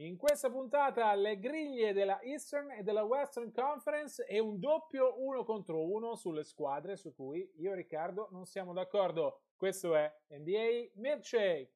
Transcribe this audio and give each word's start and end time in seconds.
In 0.00 0.18
questa 0.18 0.50
puntata 0.50 1.14
le 1.14 1.38
griglie 1.38 1.94
della 1.94 2.20
Eastern 2.20 2.70
e 2.72 2.82
della 2.82 3.04
Western 3.04 3.50
Conference 3.50 4.26
e 4.26 4.38
un 4.38 4.60
doppio 4.60 5.14
uno 5.22 5.42
contro 5.42 5.90
uno 5.90 6.16
sulle 6.16 6.44
squadre 6.44 6.96
su 6.96 7.14
cui 7.14 7.50
io 7.56 7.72
e 7.72 7.76
Riccardo 7.76 8.28
non 8.30 8.44
siamo 8.44 8.74
d'accordo. 8.74 9.44
Questo 9.56 9.94
è 9.94 10.14
NBA 10.28 10.90
Milkshake. 10.96 11.70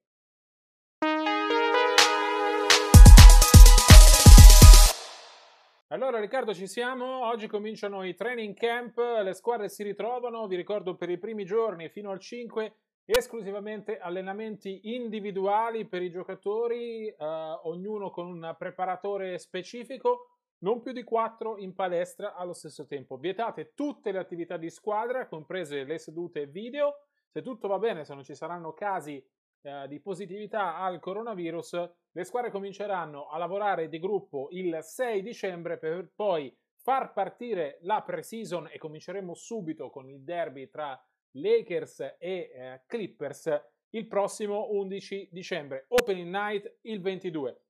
Allora 5.88 6.20
Riccardo 6.20 6.52
ci 6.52 6.66
siamo, 6.66 7.24
oggi 7.26 7.46
cominciano 7.46 8.04
i 8.04 8.14
training 8.14 8.54
camp, 8.54 8.98
le 8.98 9.32
squadre 9.32 9.70
si 9.70 9.82
ritrovano, 9.82 10.46
vi 10.46 10.56
ricordo 10.56 10.94
per 10.94 11.08
i 11.08 11.16
primi 11.16 11.46
giorni 11.46 11.88
fino 11.88 12.10
al 12.10 12.20
5 12.20 12.74
esclusivamente 13.12 13.98
allenamenti 13.98 14.94
individuali 14.94 15.86
per 15.86 16.02
i 16.02 16.10
giocatori, 16.10 17.08
eh, 17.08 17.16
ognuno 17.64 18.10
con 18.10 18.26
un 18.26 18.54
preparatore 18.56 19.38
specifico, 19.38 20.36
non 20.58 20.80
più 20.80 20.92
di 20.92 21.02
quattro 21.02 21.56
in 21.58 21.74
palestra 21.74 22.34
allo 22.34 22.52
stesso 22.52 22.86
tempo. 22.86 23.16
Vietate 23.16 23.72
tutte 23.74 24.12
le 24.12 24.18
attività 24.18 24.56
di 24.56 24.70
squadra, 24.70 25.26
comprese 25.26 25.84
le 25.84 25.98
sedute 25.98 26.46
video. 26.46 27.06
Se 27.28 27.42
tutto 27.42 27.68
va 27.68 27.78
bene, 27.78 28.04
se 28.04 28.14
non 28.14 28.24
ci 28.24 28.34
saranno 28.34 28.72
casi 28.74 29.24
eh, 29.62 29.86
di 29.88 30.00
positività 30.00 30.76
al 30.76 31.00
coronavirus, 31.00 31.90
le 32.12 32.24
squadre 32.24 32.50
cominceranno 32.50 33.28
a 33.28 33.38
lavorare 33.38 33.88
di 33.88 33.98
gruppo 33.98 34.48
il 34.50 34.78
6 34.80 35.22
dicembre 35.22 35.78
per 35.78 36.10
poi 36.14 36.54
far 36.82 37.12
partire 37.12 37.78
la 37.82 38.02
pre-season 38.02 38.68
e 38.70 38.78
cominceremo 38.78 39.34
subito 39.34 39.90
con 39.90 40.08
il 40.08 40.22
derby 40.22 40.68
tra 40.68 41.00
Lakers 41.32 42.16
e 42.18 42.50
eh, 42.52 42.82
Clippers 42.86 43.50
il 43.90 44.06
prossimo 44.06 44.68
11 44.70 45.28
dicembre. 45.30 45.86
Opening 45.88 46.28
night 46.28 46.78
il 46.82 47.00
22. 47.00 47.60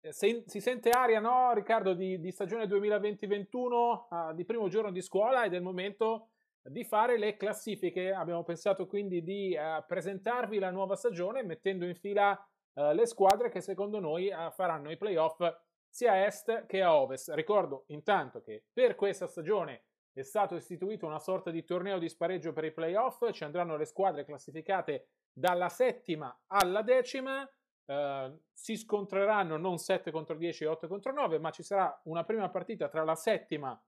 Eh, 0.00 0.12
se, 0.12 0.44
si 0.46 0.60
sente 0.60 0.90
aria, 0.90 1.20
no, 1.20 1.52
Riccardo, 1.52 1.92
di, 1.92 2.18
di 2.18 2.30
stagione 2.30 2.66
2020-21, 2.66 3.72
uh, 4.08 4.34
di 4.34 4.44
primo 4.44 4.68
giorno 4.68 4.90
di 4.90 5.02
scuola 5.02 5.44
ed 5.44 5.52
è 5.52 5.56
il 5.56 5.62
momento 5.62 6.30
di 6.62 6.84
fare 6.84 7.18
le 7.18 7.36
classifiche. 7.36 8.12
Abbiamo 8.12 8.42
pensato 8.42 8.86
quindi 8.86 9.22
di 9.22 9.56
uh, 9.56 9.84
presentarvi 9.86 10.58
la 10.58 10.70
nuova 10.70 10.96
stagione 10.96 11.42
mettendo 11.42 11.84
in 11.84 11.94
fila 11.94 12.30
uh, 12.74 12.92
le 12.92 13.06
squadre 13.06 13.50
che 13.50 13.60
secondo 13.60 14.00
noi 14.00 14.30
faranno 14.54 14.90
i 14.90 14.96
playoff 14.96 15.42
sia 15.88 16.12
a 16.12 16.24
est 16.24 16.66
che 16.66 16.82
a 16.82 16.94
ovest. 16.94 17.30
Ricordo 17.34 17.84
intanto 17.88 18.40
che 18.40 18.64
per 18.72 18.94
questa 18.94 19.26
stagione 19.26 19.84
è 20.20 20.24
stato 20.24 20.54
istituito 20.54 21.06
una 21.06 21.18
sorta 21.18 21.50
di 21.50 21.64
torneo 21.64 21.98
di 21.98 22.08
spareggio 22.08 22.52
per 22.52 22.64
i 22.64 22.72
playoff, 22.72 23.30
ci 23.32 23.44
andranno 23.44 23.76
le 23.76 23.84
squadre 23.84 24.24
classificate 24.24 25.08
dalla 25.32 25.68
settima 25.68 26.44
alla 26.46 26.82
decima, 26.82 27.48
eh, 27.86 28.38
si 28.52 28.76
scontreranno 28.76 29.56
non 29.56 29.78
7 29.78 30.10
contro 30.10 30.36
10 30.36 30.64
e 30.64 30.66
8 30.66 30.88
contro 30.88 31.12
9, 31.12 31.38
ma 31.38 31.50
ci 31.50 31.62
sarà 31.62 32.00
una 32.04 32.24
prima 32.24 32.48
partita 32.50 32.88
tra 32.88 33.04
la 33.04 33.14
settima 33.14 33.82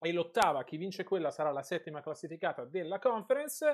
e 0.00 0.12
l'ottava, 0.12 0.64
chi 0.64 0.76
vince 0.76 1.04
quella 1.04 1.30
sarà 1.30 1.50
la 1.50 1.62
settima 1.62 2.00
classificata 2.00 2.64
della 2.64 2.98
conference, 2.98 3.68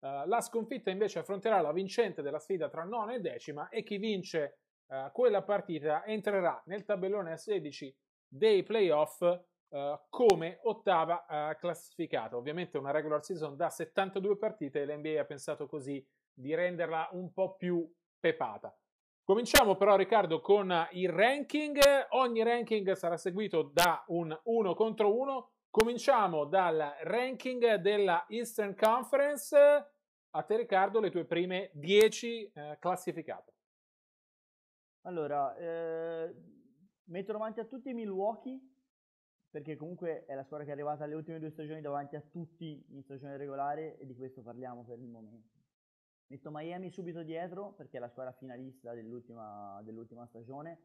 eh, 0.00 0.22
la 0.26 0.40
sconfitta 0.40 0.90
invece 0.90 1.20
affronterà 1.20 1.60
la 1.60 1.72
vincente 1.72 2.22
della 2.22 2.38
sfida 2.38 2.68
tra 2.68 2.84
nona 2.84 3.14
e 3.14 3.20
decima 3.20 3.68
e 3.68 3.82
chi 3.82 3.98
vince 3.98 4.58
eh, 4.88 5.10
quella 5.12 5.42
partita 5.42 6.04
entrerà 6.04 6.60
nel 6.66 6.84
tabellone 6.84 7.32
a 7.32 7.36
16 7.36 7.96
dei 8.26 8.62
playoff 8.62 9.22
Uh, 9.70 9.96
come 10.08 10.58
ottava 10.64 11.24
uh, 11.28 11.56
classificata. 11.56 12.36
Ovviamente 12.36 12.76
una 12.76 12.90
regular 12.90 13.22
season 13.22 13.54
da 13.56 13.70
72 13.70 14.36
partite 14.36 14.80
e 14.80 14.84
l'NBA 14.84 15.20
ha 15.20 15.24
pensato 15.24 15.68
così 15.68 16.04
di 16.34 16.52
renderla 16.56 17.10
un 17.12 17.32
po' 17.32 17.54
più 17.54 17.88
pepata. 18.18 18.76
Cominciamo 19.22 19.76
però 19.76 19.94
Riccardo 19.94 20.40
con 20.40 20.88
il 20.90 21.08
ranking, 21.08 21.78
ogni 22.10 22.42
ranking 22.42 22.90
sarà 22.94 23.16
seguito 23.16 23.62
da 23.62 24.02
un 24.08 24.36
1 24.42 24.74
contro 24.74 25.16
1. 25.16 25.50
Cominciamo 25.70 26.46
dal 26.46 26.96
ranking 27.02 27.76
della 27.76 28.26
Eastern 28.28 28.74
Conference. 28.74 29.56
A 29.56 30.42
te 30.42 30.56
Riccardo 30.56 30.98
le 30.98 31.10
tue 31.10 31.24
prime 31.26 31.70
10 31.74 32.50
eh, 32.52 32.76
classificate. 32.80 33.54
Allora, 35.02 35.54
eh, 35.54 36.34
metto 37.04 37.30
davanti 37.30 37.60
a 37.60 37.66
tutti 37.66 37.92
Milwaukee 37.94 38.60
perché 39.50 39.76
comunque 39.76 40.24
è 40.26 40.34
la 40.34 40.44
squadra 40.44 40.64
che 40.64 40.70
è 40.70 40.74
arrivata 40.74 41.04
alle 41.04 41.14
ultime 41.14 41.40
due 41.40 41.50
stagioni 41.50 41.80
davanti 41.80 42.14
a 42.14 42.20
tutti 42.20 42.84
in 42.90 43.02
stagione 43.02 43.36
regolare 43.36 43.98
e 43.98 44.06
di 44.06 44.14
questo 44.14 44.42
parliamo 44.42 44.84
per 44.84 44.98
il 45.00 45.08
momento. 45.08 45.58
Metto 46.28 46.50
Miami 46.52 46.90
subito 46.90 47.24
dietro 47.24 47.72
perché 47.72 47.96
è 47.96 48.00
la 48.00 48.08
squadra 48.08 48.32
finalista 48.32 48.94
dell'ultima, 48.94 49.80
dell'ultima 49.82 50.26
stagione 50.26 50.78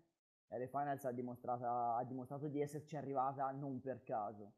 e 0.48 0.56
alle 0.56 0.68
finals 0.68 1.06
ha, 1.06 1.98
ha, 1.98 2.04
dimostrato 2.04 2.48
di 2.48 2.62
esserci 2.62 2.96
arrivata 2.96 3.52
non 3.52 3.80
per 3.80 4.02
caso. 4.04 4.54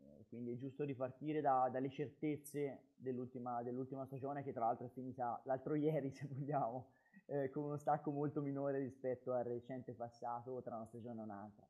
Eh, 0.00 0.26
quindi 0.28 0.52
è 0.52 0.56
giusto 0.56 0.82
ripartire 0.82 1.40
da, 1.40 1.68
dalle 1.70 1.90
certezze 1.90 2.88
dell'ultima, 2.96 3.62
dell'ultima, 3.62 4.06
stagione 4.06 4.42
che 4.42 4.52
tra 4.52 4.64
l'altro 4.64 4.86
è 4.86 4.90
finita 4.90 5.40
l'altro 5.44 5.74
ieri 5.76 6.10
se 6.10 6.26
vogliamo, 6.26 6.88
eh, 7.26 7.50
con 7.50 7.62
uno 7.64 7.76
stacco 7.76 8.10
molto 8.10 8.40
minore 8.40 8.78
rispetto 8.80 9.32
al 9.32 9.44
recente 9.44 9.92
passato 9.92 10.60
tra 10.62 10.74
una 10.74 10.86
stagione 10.86 11.20
e 11.20 11.24
un'altra. 11.24 11.66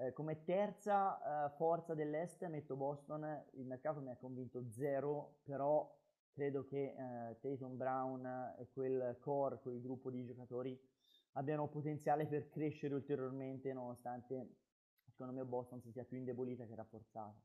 Eh, 0.00 0.14
come 0.14 0.44
terza 0.44 1.44
eh, 1.44 1.50
forza 1.56 1.92
dell'Est 1.92 2.42
metto 2.46 2.74
Boston, 2.74 3.44
il 3.56 3.66
mercato 3.66 4.00
mi 4.00 4.08
ha 4.08 4.16
convinto 4.16 4.64
zero, 4.70 5.40
però 5.42 5.94
credo 6.32 6.64
che 6.64 6.94
eh, 6.96 7.38
Tatum 7.38 7.76
Brown 7.76 8.54
e 8.58 8.70
quel 8.72 9.18
core, 9.20 9.58
quel 9.60 9.78
gruppo 9.82 10.10
di 10.10 10.24
giocatori 10.24 10.80
abbiano 11.32 11.68
potenziale 11.68 12.26
per 12.26 12.48
crescere 12.48 12.94
ulteriormente 12.94 13.74
nonostante 13.74 14.56
secondo 15.04 15.34
me 15.34 15.44
Boston 15.44 15.82
si 15.82 15.90
sia 15.92 16.04
più 16.04 16.16
indebolita 16.16 16.64
che 16.64 16.74
rafforzata. 16.74 17.36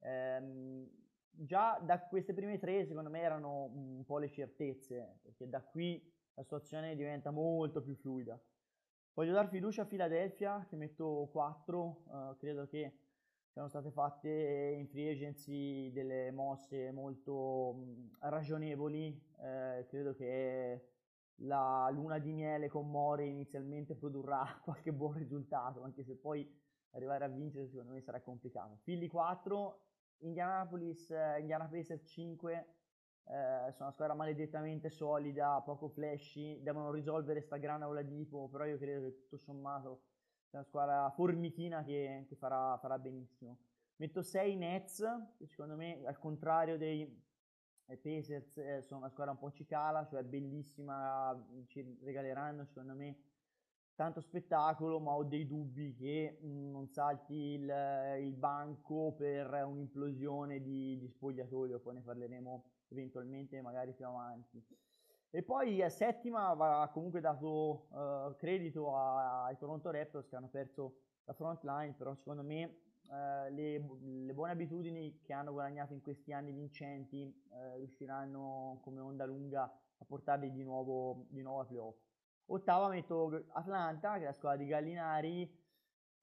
Ehm, 0.00 0.86
già 1.30 1.80
da 1.82 2.00
queste 2.00 2.34
prime 2.34 2.58
tre 2.58 2.84
secondo 2.84 3.08
me 3.08 3.20
erano 3.20 3.64
un 3.64 4.04
po' 4.04 4.18
le 4.18 4.28
certezze, 4.28 5.20
perché 5.22 5.48
da 5.48 5.62
qui 5.62 6.06
la 6.34 6.42
situazione 6.42 6.96
diventa 6.96 7.30
molto 7.30 7.80
più 7.80 7.94
fluida. 7.94 8.38
Voglio 9.16 9.32
dar 9.32 9.46
fiducia 9.46 9.82
a 9.82 9.86
Philadelphia 9.86 10.66
che 10.68 10.74
metto 10.74 11.28
4, 11.30 12.02
uh, 12.04 12.36
credo 12.36 12.66
che 12.66 12.98
siano 13.46 13.68
state 13.68 13.92
fatte 13.92 14.74
in 14.76 14.88
free 14.88 15.12
agency 15.12 15.92
delle 15.92 16.32
mosse 16.32 16.90
molto 16.90 17.74
mh, 17.74 18.16
ragionevoli, 18.22 19.16
eh, 19.40 19.86
credo 19.88 20.14
che 20.14 20.88
la 21.36 21.88
luna 21.92 22.18
di 22.18 22.32
miele 22.32 22.68
con 22.68 22.90
Mori 22.90 23.28
inizialmente 23.28 23.94
produrrà 23.94 24.44
qualche 24.64 24.92
buon 24.92 25.12
risultato, 25.12 25.84
anche 25.84 26.02
se 26.02 26.16
poi 26.16 26.52
arrivare 26.90 27.24
a 27.24 27.28
vincere 27.28 27.68
secondo 27.68 27.92
me 27.92 28.00
sarà 28.00 28.20
complicato. 28.20 28.80
Philly 28.82 29.06
4, 29.06 29.80
Indianapolis, 30.22 31.12
eh, 31.12 31.38
Indiana 31.38 31.68
Pacers 31.68 32.02
5, 32.04 32.66
eh, 33.26 33.72
sono 33.72 33.86
una 33.86 33.92
squadra 33.92 34.14
maledettamente 34.14 34.90
solida, 34.90 35.60
poco 35.64 35.88
flashy, 35.88 36.62
devono 36.62 36.90
risolvere 36.90 37.40
sta 37.40 37.56
grana 37.56 37.88
Oladipo, 37.88 38.48
però 38.48 38.64
io 38.64 38.78
credo 38.78 39.02
che 39.02 39.14
tutto 39.14 39.38
sommato 39.38 40.02
sia 40.48 40.58
una 40.58 40.68
squadra 40.68 41.10
formichina 41.10 41.82
che, 41.82 42.26
che 42.28 42.36
farà, 42.36 42.76
farà, 42.78 42.98
benissimo. 42.98 43.58
Metto 43.96 44.22
6 44.22 44.56
Nets, 44.56 45.04
che 45.38 45.46
secondo 45.46 45.74
me 45.76 46.04
al 46.04 46.18
contrario 46.18 46.76
dei 46.76 47.22
Pacers 47.86 48.58
eh, 48.58 48.82
sono 48.82 49.00
una 49.00 49.08
squadra 49.08 49.32
un 49.32 49.38
po' 49.38 49.50
cicala, 49.50 50.06
cioè 50.06 50.22
bellissima, 50.22 51.34
ci 51.66 51.98
regaleranno 52.02 52.64
secondo 52.64 52.94
me 52.94 53.16
tanto 53.94 54.20
spettacolo, 54.20 54.98
ma 54.98 55.12
ho 55.12 55.24
dei 55.24 55.46
dubbi 55.46 55.94
che 55.94 56.38
mh, 56.40 56.46
mm, 56.46 56.70
non 56.70 56.88
salti 56.88 57.34
il, 57.34 58.18
il, 58.20 58.34
banco 58.34 59.12
per 59.12 59.64
un'implosione 59.64 60.60
di, 60.60 60.98
di 60.98 61.08
spogliatoio, 61.08 61.78
poi 61.78 61.94
ne 61.94 62.00
parleremo 62.00 62.64
eventualmente 62.94 63.60
magari 63.60 63.92
più 63.92 64.06
avanti. 64.06 64.64
E 65.30 65.42
poi 65.42 65.82
a 65.82 65.88
settima 65.88 66.54
va 66.54 66.88
comunque 66.92 67.20
dato 67.20 67.88
uh, 67.90 68.36
credito 68.36 68.96
ai 68.96 69.56
Toronto 69.58 69.90
Raptors 69.90 70.28
che 70.28 70.36
hanno 70.36 70.48
perso 70.48 71.00
la 71.24 71.32
front 71.32 71.62
line, 71.64 71.94
però 71.94 72.14
secondo 72.14 72.44
me 72.44 72.64
uh, 73.08 73.52
le, 73.52 73.84
le, 74.24 74.32
buone 74.32 74.52
abitudini 74.52 75.20
che 75.24 75.32
hanno 75.32 75.52
guadagnato 75.52 75.92
in 75.92 76.02
questi 76.02 76.32
anni 76.32 76.52
vincenti 76.52 77.34
uh, 77.48 77.76
riusciranno 77.78 78.78
come 78.82 79.00
onda 79.00 79.24
lunga 79.24 79.62
a 79.62 80.04
portarli 80.04 80.52
di 80.52 80.62
nuovo, 80.62 81.26
di 81.30 81.42
nuovo 81.42 81.60
a 81.60 81.64
playoff. 81.64 81.96
Ottava 82.46 82.88
metto 82.88 83.46
Atlanta, 83.54 84.14
che 84.14 84.22
è 84.22 84.26
la 84.26 84.32
squadra 84.32 84.62
di 84.62 84.68
Gallinari, 84.68 85.63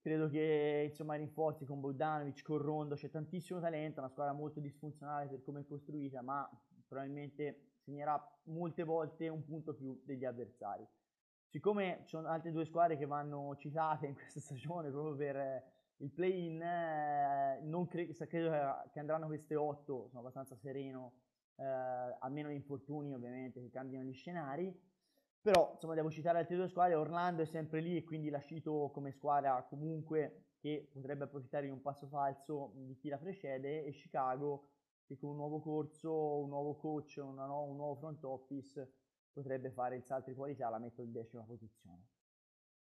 credo 0.02 0.28
che 0.28 0.88
insomma 0.90 1.16
i 1.16 1.20
rinforzi 1.20 1.64
con 1.66 1.80
Bogdanovic, 1.80 2.42
con 2.42 2.58
Rondo, 2.58 2.96
c'è 2.96 3.10
tantissimo 3.10 3.60
talento, 3.60 4.00
una 4.00 4.10
squadra 4.10 4.34
molto 4.34 4.60
disfunzionale 4.60 5.28
per 5.28 5.44
come 5.44 5.62
è 5.62 5.66
costruita, 5.66 6.22
ma 6.22 6.50
probabilmente 6.88 7.76
segnerà 7.78 8.20
molte 8.46 8.84
volte 8.84 9.28
un 9.30 9.46
punto 9.46 9.74
più 9.74 10.02
degli 10.04 10.26
avversari. 10.26 10.86
Siccome 11.48 12.00
ci 12.04 12.10
sono 12.10 12.28
altre 12.28 12.52
due 12.52 12.66
squadre 12.66 12.98
che 12.98 13.06
vanno 13.06 13.56
citate 13.58 14.08
in 14.08 14.16
questa 14.16 14.40
stagione 14.42 14.90
proprio 14.90 15.16
per 15.16 15.64
il 15.98 16.12
play-in, 16.12 16.62
eh, 16.62 17.88
cre- 17.88 18.28
credo 18.28 18.50
che 18.92 19.00
andranno 19.00 19.28
queste 19.28 19.56
otto, 19.56 20.08
sono 20.08 20.22
abbastanza 20.22 20.56
sereno, 20.56 21.14
eh, 21.58 21.64
a 21.64 22.28
meno 22.30 22.50
infortuni 22.50 23.14
ovviamente 23.14 23.62
che 23.62 23.70
cambiano 23.70 24.06
gli 24.06 24.14
scenari, 24.14 24.76
però 25.42 25.72
insomma 25.74 25.96
devo 25.96 26.12
citare 26.12 26.40
altre 26.40 26.56
due 26.56 26.68
squadre, 26.68 26.96
Orlando 26.96 27.42
è 27.42 27.46
sempre 27.46 27.82
lì 27.82 27.98
e 27.98 28.04
quindi 28.04 28.30
la 28.30 28.42
cito 28.42 28.92
come 28.94 29.12
squadra 29.12 29.66
comunque 29.68 30.52
che 30.60 30.90
potrebbe 30.94 31.24
approfittare 31.24 31.66
di 31.66 31.72
un 31.72 31.82
passo 31.82 32.08
falso 32.08 32.74
di 32.76 32.96
chi 32.96 33.10
la 33.10 33.18
precede 33.18 33.84
e 33.84 33.92
Chicago 33.92 34.70
che 35.08 35.18
con 35.18 35.32
un 35.32 35.38
nuovo 35.38 35.60
corso, 35.60 36.40
un 36.40 36.50
nuovo 36.50 36.76
coach, 36.76 37.16
una 37.18 37.52
un 37.52 37.76
nuovo 37.76 37.96
front 37.96 38.24
office 38.24 38.94
potrebbe 39.34 39.72
fare 39.72 39.96
il 39.96 40.04
salto 40.04 40.30
di 40.30 40.36
qualità, 40.36 40.70
la 40.70 40.80
metto 40.80 41.02
in 41.02 41.12
decima 41.12 41.44
posizione. 41.44 42.08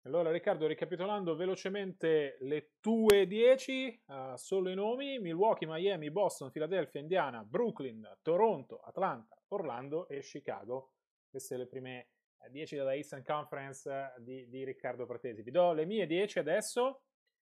Allora 0.02 0.31
Riccardo, 0.31 0.67
ricapitolando 0.67 1.35
velocemente 1.35 2.37
le 2.41 2.75
tue 2.79 3.26
10, 3.26 4.02
uh, 4.05 4.12
eh, 4.12 4.32
solo 4.37 4.69
i 4.69 4.75
nomi, 4.75 5.19
Milwaukee, 5.19 5.67
Miami, 5.67 6.11
Boston, 6.11 6.50
Philadelphia, 6.50 7.00
Indiana, 7.00 7.43
Brooklyn, 7.43 8.19
Toronto, 8.20 8.81
Atlanta, 8.81 9.35
Orlando 9.49 10.06
e 10.08 10.20
Chicago. 10.20 10.93
Queste 11.31 11.56
le 11.56 11.67
prime 11.67 12.08
10 12.50 12.76
della 12.76 12.94
Eastern 12.94 13.23
Conference 13.25 14.14
di, 14.19 14.49
di 14.49 14.64
Riccardo 14.64 15.06
Pratesi. 15.06 15.43
Vi 15.43 15.50
do 15.50 15.73
le 15.73 15.85
mie 15.85 16.06
10 16.06 16.38
adesso 16.38 17.02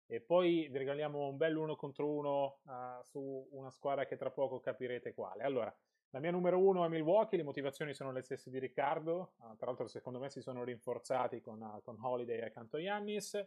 e 0.07 0.21
poi 0.21 0.69
vi 0.71 0.79
regaliamo 0.79 1.29
un 1.29 1.37
bel 1.37 1.57
uno 1.57 1.75
contro 1.75 2.09
uno 2.09 2.61
uh, 2.65 3.03
su 3.03 3.49
una 3.53 3.71
squadra 3.71 4.05
che 4.07 4.17
tra 4.17 4.31
poco 4.31 4.61
capirete 4.61 5.13
quale. 5.15 5.43
Allora, 5.43 5.75
la 6.11 6.21
mia 6.21 6.31
numero 6.31 6.59
uno 6.59 6.85
è 6.85 6.89
Milwaukee, 6.89 7.37
le 7.37 7.45
motivazioni 7.45 7.93
sono 7.93 8.13
le 8.13 8.23
stesse 8.23 8.49
di 8.49 8.59
Riccardo, 8.59 9.35
uh, 9.39 9.57
tra 9.57 9.67
l'altro 9.67 9.89
secondo 9.89 10.21
me 10.21 10.31
si 10.31 10.41
sono 10.41 10.63
rinforzati 10.63 11.41
con, 11.41 11.61
uh, 11.61 11.83
con 11.83 11.99
Holiday 12.01 12.43
accanto 12.43 12.77
a 12.77 12.81
Yannis. 12.81 13.45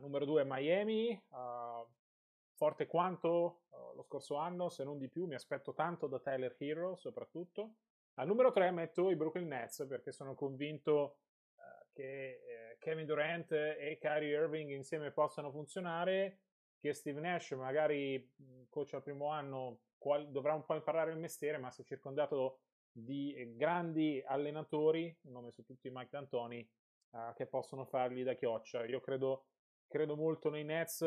numero 0.00 0.24
due 0.24 0.42
è 0.42 0.44
Miami, 0.44 1.22
forte 2.54 2.86
quanto 2.86 3.60
lo 3.94 4.02
scorso 4.02 4.36
anno, 4.36 4.68
se 4.68 4.82
non 4.82 4.98
di 4.98 5.08
più, 5.08 5.26
mi 5.26 5.34
aspetto 5.34 5.72
tanto 5.72 6.08
da 6.08 6.18
Tyler 6.18 6.56
Hero 6.58 6.96
soprattutto. 6.96 7.74
Al 8.18 8.26
numero 8.26 8.50
tre 8.52 8.70
metto 8.70 9.10
i 9.10 9.16
Brooklyn 9.16 9.48
Nets 9.48 9.84
perché 9.88 10.12
sono 10.12 10.34
convinto 10.34 11.18
che 11.96 12.42
eh, 12.44 12.76
Kevin 12.78 13.06
Durant 13.06 13.50
e 13.52 13.96
Kyrie 13.98 14.36
Irving 14.36 14.70
insieme 14.70 15.10
possano 15.10 15.50
funzionare, 15.50 16.40
che 16.78 16.92
Steve 16.92 17.20
Nash 17.20 17.52
magari 17.52 18.30
coach 18.68 18.92
al 18.92 19.02
primo 19.02 19.28
anno 19.30 19.80
qual- 19.96 20.30
dovrà 20.30 20.52
un 20.52 20.64
po' 20.66 20.74
imparare 20.74 21.10
il 21.10 21.18
mestiere, 21.18 21.56
ma 21.56 21.70
se 21.70 21.84
circondato 21.84 22.60
di 22.92 23.34
grandi 23.56 24.22
allenatori, 24.26 25.14
un 25.22 25.32
nome 25.32 25.50
su 25.50 25.64
tutti 25.64 25.90
Mike 25.90 26.10
D'Antoni, 26.10 26.58
eh, 27.12 27.32
che 27.34 27.46
possono 27.46 27.86
fargli 27.86 28.22
da 28.22 28.34
chioccia. 28.34 28.84
Io 28.84 29.00
credo, 29.00 29.46
credo 29.88 30.14
molto 30.14 30.50
nei 30.50 30.64
Nets, 30.64 31.02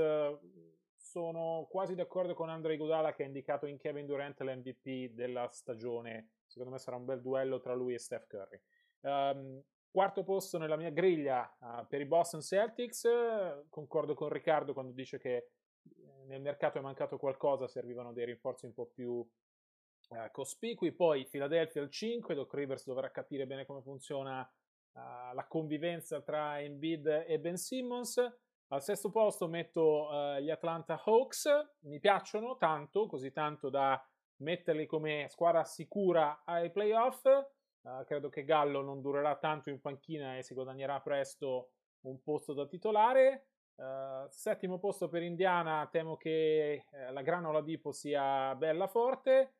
sono 1.09 1.67
quasi 1.71 1.95
d'accordo 1.95 2.35
con 2.35 2.49
Andrei 2.49 2.77
Godala 2.77 3.13
che 3.13 3.23
ha 3.23 3.25
indicato 3.25 3.65
in 3.65 3.77
Kevin 3.77 4.05
Durant 4.05 4.39
l'MVP 4.41 5.13
della 5.13 5.47
stagione. 5.47 6.33
Secondo 6.45 6.73
me 6.73 6.79
sarà 6.79 6.97
un 6.97 7.05
bel 7.05 7.19
duello 7.19 7.59
tra 7.59 7.73
lui 7.73 7.95
e 7.95 7.99
Steph 7.99 8.27
Curry. 8.27 8.61
Um, 9.01 9.63
Quarto 9.91 10.23
posto 10.23 10.59
nella 10.59 10.75
mia 10.75 10.91
griglia 10.91 11.51
uh, 11.61 11.87
per 11.87 11.99
i 11.99 12.05
Boston 12.05 12.41
Celtics, 12.41 13.05
uh, 13.05 13.67
concordo 13.69 14.13
con 14.13 14.29
Riccardo 14.29 14.71
quando 14.71 14.91
dice 14.91 15.17
che 15.17 15.35
eh, 15.35 16.25
nel 16.27 16.41
mercato 16.41 16.77
è 16.77 16.81
mancato 16.81 17.17
qualcosa, 17.17 17.67
servivano 17.67 18.13
dei 18.13 18.25
rinforzi 18.25 18.67
un 18.67 18.73
po' 18.75 18.85
più 18.85 19.13
uh, 19.13 20.31
cospicui. 20.31 20.91
Poi 20.91 21.27
Philadelphia 21.27 21.81
al 21.81 21.89
5, 21.89 22.35
Doc 22.35 22.53
Rivers 22.53 22.85
dovrà 22.85 23.09
capire 23.09 23.47
bene 23.47 23.65
come 23.65 23.81
funziona 23.81 24.47
la 24.91 25.45
convivenza 25.47 26.19
tra 26.21 26.59
Embiid 26.59 27.23
e 27.25 27.39
Ben 27.39 27.55
Simmons. 27.55 28.21
Al 28.71 28.83
sesto 28.83 29.09
posto 29.09 29.47
metto 29.47 30.09
gli 30.39 30.51
Atlanta 30.51 31.01
Hawks, 31.03 31.49
mi 31.85 31.99
piacciono 31.99 32.55
tanto, 32.57 33.07
così 33.07 33.31
tanto 33.31 33.69
da 33.69 33.99
metterli 34.41 34.85
come 34.85 35.25
squadra 35.27 35.63
sicura 35.63 36.43
ai 36.45 36.71
playoff. 36.71 37.25
Uh, 37.81 38.03
credo 38.05 38.29
che 38.29 38.43
Gallo 38.43 38.81
non 38.81 39.01
durerà 39.01 39.37
tanto 39.37 39.69
in 39.69 39.79
panchina 39.79 40.37
e 40.37 40.43
si 40.43 40.53
guadagnerà 40.53 40.99
presto 40.99 41.71
un 42.01 42.21
posto 42.21 42.53
da 42.53 42.67
titolare. 42.67 43.47
Uh, 43.75 44.27
settimo 44.29 44.77
posto 44.79 45.07
per 45.07 45.23
Indiana, 45.23 45.87
temo 45.89 46.17
che 46.17 46.85
uh, 46.91 47.13
la 47.13 47.21
granola 47.21 47.61
Dipo 47.61 47.91
sia 47.91 48.53
bella 48.55 48.87
forte. 48.87 49.55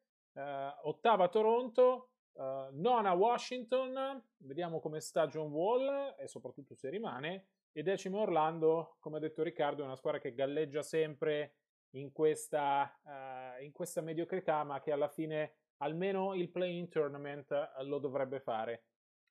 ottava 0.84 1.30
Toronto, 1.30 2.09
nona 2.34 3.12
Washington, 3.14 4.24
vediamo 4.38 4.80
come 4.80 5.00
sta 5.02 5.28
John 5.28 5.52
Wall 5.52 6.16
e 6.18 6.28
soprattutto 6.28 6.76
se 6.76 6.90
rimane. 6.90 7.48
E 7.72 7.84
decimo 7.84 8.22
Orlando, 8.22 8.98
come 9.00 9.18
ha 9.18 9.20
detto 9.20 9.44
Riccardo, 9.44 9.84
è 9.84 9.86
una 9.86 9.96
squadra 9.96 10.20
che 10.20 10.34
galleggia 10.34 10.81
sempre 10.81 11.56
in 11.92 12.12
questa, 12.12 13.00
in 13.62 13.72
questa 13.72 14.02
mediocrità, 14.02 14.64
ma 14.64 14.80
che 14.80 14.92
alla 14.92 15.10
fine 15.10 15.56
almeno 15.80 16.34
il 16.36 16.50
play-in 16.50 16.90
tournament 16.90 17.52
eh, 17.52 17.84
lo 17.84 18.00
dovrebbe 18.00 18.40
fare. 18.40 18.84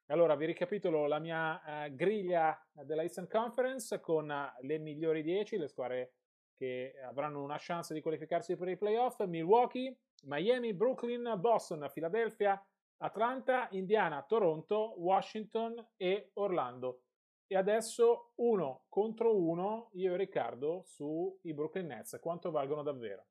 Allora, 0.07 0.37
vi 0.37 0.47
ricapitolo 0.47 1.07
la 1.07 1.19
mia 1.19 1.61
uh, 1.65 1.95
griglia 1.95 2.59
della 2.73 3.03
Eastern 3.03 3.29
Conference 3.29 4.01
con 4.01 4.31
uh, 4.31 4.67
le 4.67 4.79
migliori 4.79 5.23
10, 5.23 5.59
le 5.59 5.69
squadre 5.69 6.13
che 6.55 6.95
avranno 7.05 7.43
una 7.43 7.59
chance 7.59 7.93
di 7.93 8.01
qualificarsi 8.01 8.57
per 8.57 8.69
i 8.69 8.79
playoff, 8.79 9.23
Milwaukee, 9.25 9.95
Miami, 10.25 10.73
Brooklyn, 10.73 11.35
Boston, 11.37 11.89
Philadelphia, 11.93 12.61
Atlanta, 13.01 13.69
Indiana, 13.71 14.23
Toronto, 14.23 14.95
Washington 14.97 15.91
e 15.97 16.31
Orlando. 16.35 17.03
E 17.47 17.57
adesso 17.57 18.33
uno 18.37 18.87
contro 18.89 19.37
uno, 19.37 19.91
io 19.93 20.15
e 20.15 20.17
Riccardo, 20.17 20.83
sui 20.85 21.55
Brooklyn 21.55 21.87
Nets. 21.87 22.19
Quanto 22.21 22.51
valgono 22.51 22.83
davvero? 22.83 23.27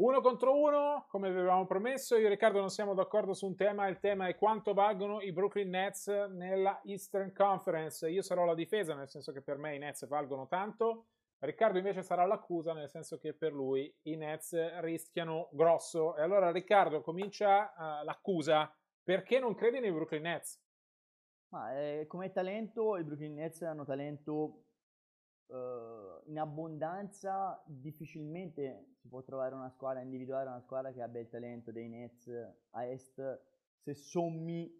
Uno 0.00 0.20
contro 0.22 0.58
uno, 0.58 1.06
come 1.08 1.28
avevamo 1.28 1.66
promesso, 1.66 2.16
io 2.16 2.26
e 2.26 2.30
Riccardo 2.30 2.58
non 2.58 2.70
siamo 2.70 2.94
d'accordo 2.94 3.34
su 3.34 3.46
un 3.46 3.54
tema, 3.54 3.86
il 3.86 4.00
tema 4.00 4.26
è 4.26 4.34
quanto 4.34 4.72
valgono 4.72 5.20
i 5.20 5.30
Brooklyn 5.30 5.68
Nets 5.68 6.08
nella 6.08 6.80
Eastern 6.84 7.32
Conference. 7.32 8.08
Io 8.10 8.22
sarò 8.22 8.44
la 8.46 8.54
difesa, 8.54 8.94
nel 8.94 9.08
senso 9.08 9.30
che 9.30 9.42
per 9.42 9.58
me 9.58 9.76
i 9.76 9.78
Nets 9.78 10.08
valgono 10.08 10.48
tanto, 10.48 11.04
Riccardo 11.40 11.78
invece 11.78 12.02
sarà 12.02 12.26
l'accusa, 12.26 12.74
nel 12.74 12.90
senso 12.90 13.16
che 13.18 13.32
per 13.32 13.52
lui 13.52 13.92
i 14.02 14.16
Nets 14.16 14.78
rischiano 14.80 15.48
grosso. 15.52 16.14
E 16.16 16.22
allora 16.22 16.50
Riccardo 16.50 17.00
comincia 17.00 17.72
uh, 17.76 18.04
l'accusa, 18.04 18.70
perché 19.02 19.38
non 19.38 19.54
credi 19.54 19.80
nei 19.80 19.90
Brooklyn 19.90 20.22
Nets? 20.22 20.60
Ma, 21.48 21.74
eh, 21.78 22.06
come 22.06 22.30
talento, 22.30 22.98
i 22.98 23.04
Brooklyn 23.04 23.34
Nets 23.34 23.62
hanno 23.62 23.86
talento 23.86 24.64
uh, 25.46 26.28
in 26.30 26.38
abbondanza 26.38 27.62
difficilmente 27.66 28.96
si 29.00 29.08
può 29.08 29.22
trovare 29.22 29.54
una 29.54 29.70
squadra, 29.70 30.02
individuare 30.02 30.46
una 30.46 30.60
squadra 30.60 30.92
che 30.92 31.00
abbia 31.00 31.22
il 31.22 31.28
talento 31.28 31.72
dei 31.72 31.88
Nets 31.88 32.28
a 32.72 32.84
est 32.84 33.40
se 33.78 33.94
sommi 33.94 34.70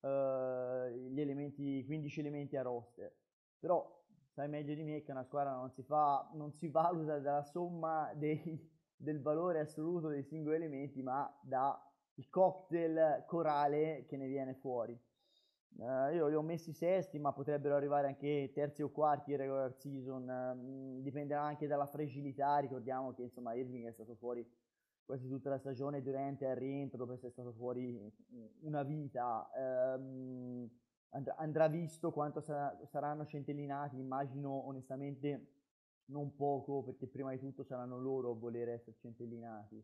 uh, 0.00 0.88
gli 0.88 1.20
elementi, 1.20 1.84
15 1.84 2.20
elementi 2.20 2.56
a 2.56 2.62
roster. 2.62 3.14
Però 3.58 3.95
sai 4.36 4.48
meglio 4.50 4.74
di 4.74 4.82
me 4.82 5.00
che 5.00 5.12
una 5.12 5.24
squadra 5.24 5.54
non 5.54 5.70
si, 5.70 5.82
fa, 5.82 6.28
non 6.34 6.52
si 6.52 6.68
valuta 6.68 7.18
dalla 7.18 7.42
somma 7.42 8.12
dei, 8.14 8.70
del 8.94 9.22
valore 9.22 9.60
assoluto 9.60 10.08
dei 10.08 10.22
singoli 10.22 10.56
elementi, 10.56 11.02
ma 11.02 11.26
dal 11.42 11.74
cocktail 12.28 13.24
corale 13.26 14.04
che 14.06 14.18
ne 14.18 14.26
viene 14.26 14.52
fuori. 14.52 14.92
Uh, 15.78 16.12
io 16.12 16.26
li 16.26 16.34
ho 16.34 16.42
messi 16.42 16.74
sesti, 16.74 17.18
ma 17.18 17.32
potrebbero 17.32 17.76
arrivare 17.76 18.08
anche 18.08 18.50
terzi 18.52 18.82
o 18.82 18.90
quarti 18.90 19.30
in 19.30 19.38
regular 19.38 19.72
season. 19.72 20.28
Uh, 20.28 21.00
dipenderà 21.00 21.40
anche 21.40 21.66
dalla 21.66 21.86
fragilità. 21.86 22.58
Ricordiamo 22.58 23.14
che 23.14 23.22
insomma 23.22 23.54
Irving 23.54 23.86
è 23.86 23.92
stato 23.92 24.16
fuori 24.16 24.46
quasi 25.02 25.28
tutta 25.28 25.48
la 25.48 25.58
stagione 25.58 26.02
durante 26.02 26.44
il 26.44 26.56
rientro, 26.56 26.98
dopo 26.98 27.14
essere 27.14 27.32
stato 27.32 27.52
fuori 27.52 27.98
una 28.60 28.82
vita. 28.82 29.48
Um, 29.96 30.70
andrà, 31.36 31.68
visto 31.68 32.12
quanto 32.12 32.40
sa- 32.40 32.76
saranno 32.86 33.24
centellinati. 33.24 33.98
Immagino 33.98 34.66
onestamente 34.66 35.52
non 36.06 36.34
poco, 36.34 36.82
perché 36.82 37.06
prima 37.06 37.32
di 37.32 37.38
tutto 37.38 37.64
saranno 37.64 37.98
loro 37.98 38.32
a 38.32 38.34
voler 38.34 38.68
essere 38.68 38.96
centellinati. 38.96 39.82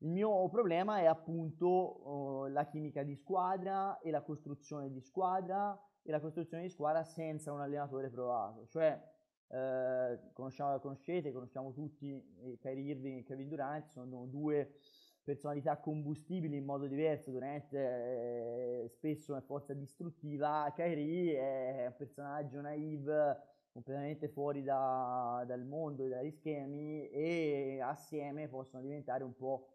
Il 0.00 0.10
mio 0.10 0.48
problema 0.48 0.98
è 1.00 1.06
appunto 1.06 2.08
uh, 2.08 2.46
la 2.46 2.66
chimica 2.66 3.02
di 3.02 3.16
squadra 3.16 3.98
e 3.98 4.10
la 4.10 4.22
costruzione 4.22 4.90
di 4.90 5.00
squadra 5.00 5.76
e 6.02 6.10
la 6.10 6.20
costruzione 6.20 6.62
di 6.62 6.68
squadra 6.68 7.02
senza 7.02 7.52
un 7.52 7.60
allenatore 7.60 8.08
provato. 8.08 8.66
Cioè, 8.68 9.16
eh, 9.50 10.18
conosciamo, 10.32 10.78
conoscete, 10.78 11.32
conosciamo 11.32 11.72
tutti 11.72 12.12
eh, 12.12 12.58
Kyrie 12.58 12.92
Irving 12.92 13.18
e 13.18 13.24
Kevin 13.24 13.48
Durant, 13.48 13.86
sono 13.86 14.26
due 14.26 14.78
personalità 15.28 15.76
combustibili 15.76 16.56
in 16.56 16.64
modo 16.64 16.86
diverso. 16.86 17.30
Durant 17.30 17.70
eh, 17.74 18.86
spesso 18.88 19.36
è 19.36 19.42
forza 19.42 19.74
distruttiva, 19.74 20.72
Kyrie 20.74 21.38
è 21.38 21.86
un 21.86 21.94
personaggio 21.98 22.62
naive 22.62 23.36
completamente 23.70 24.28
fuori 24.28 24.62
da, 24.62 25.44
dal 25.46 25.64
mondo 25.66 26.06
e 26.06 26.08
dagli 26.08 26.30
schemi 26.30 27.10
e 27.10 27.78
assieme 27.82 28.48
possono 28.48 28.82
diventare 28.82 29.22
un 29.22 29.36
po' 29.36 29.68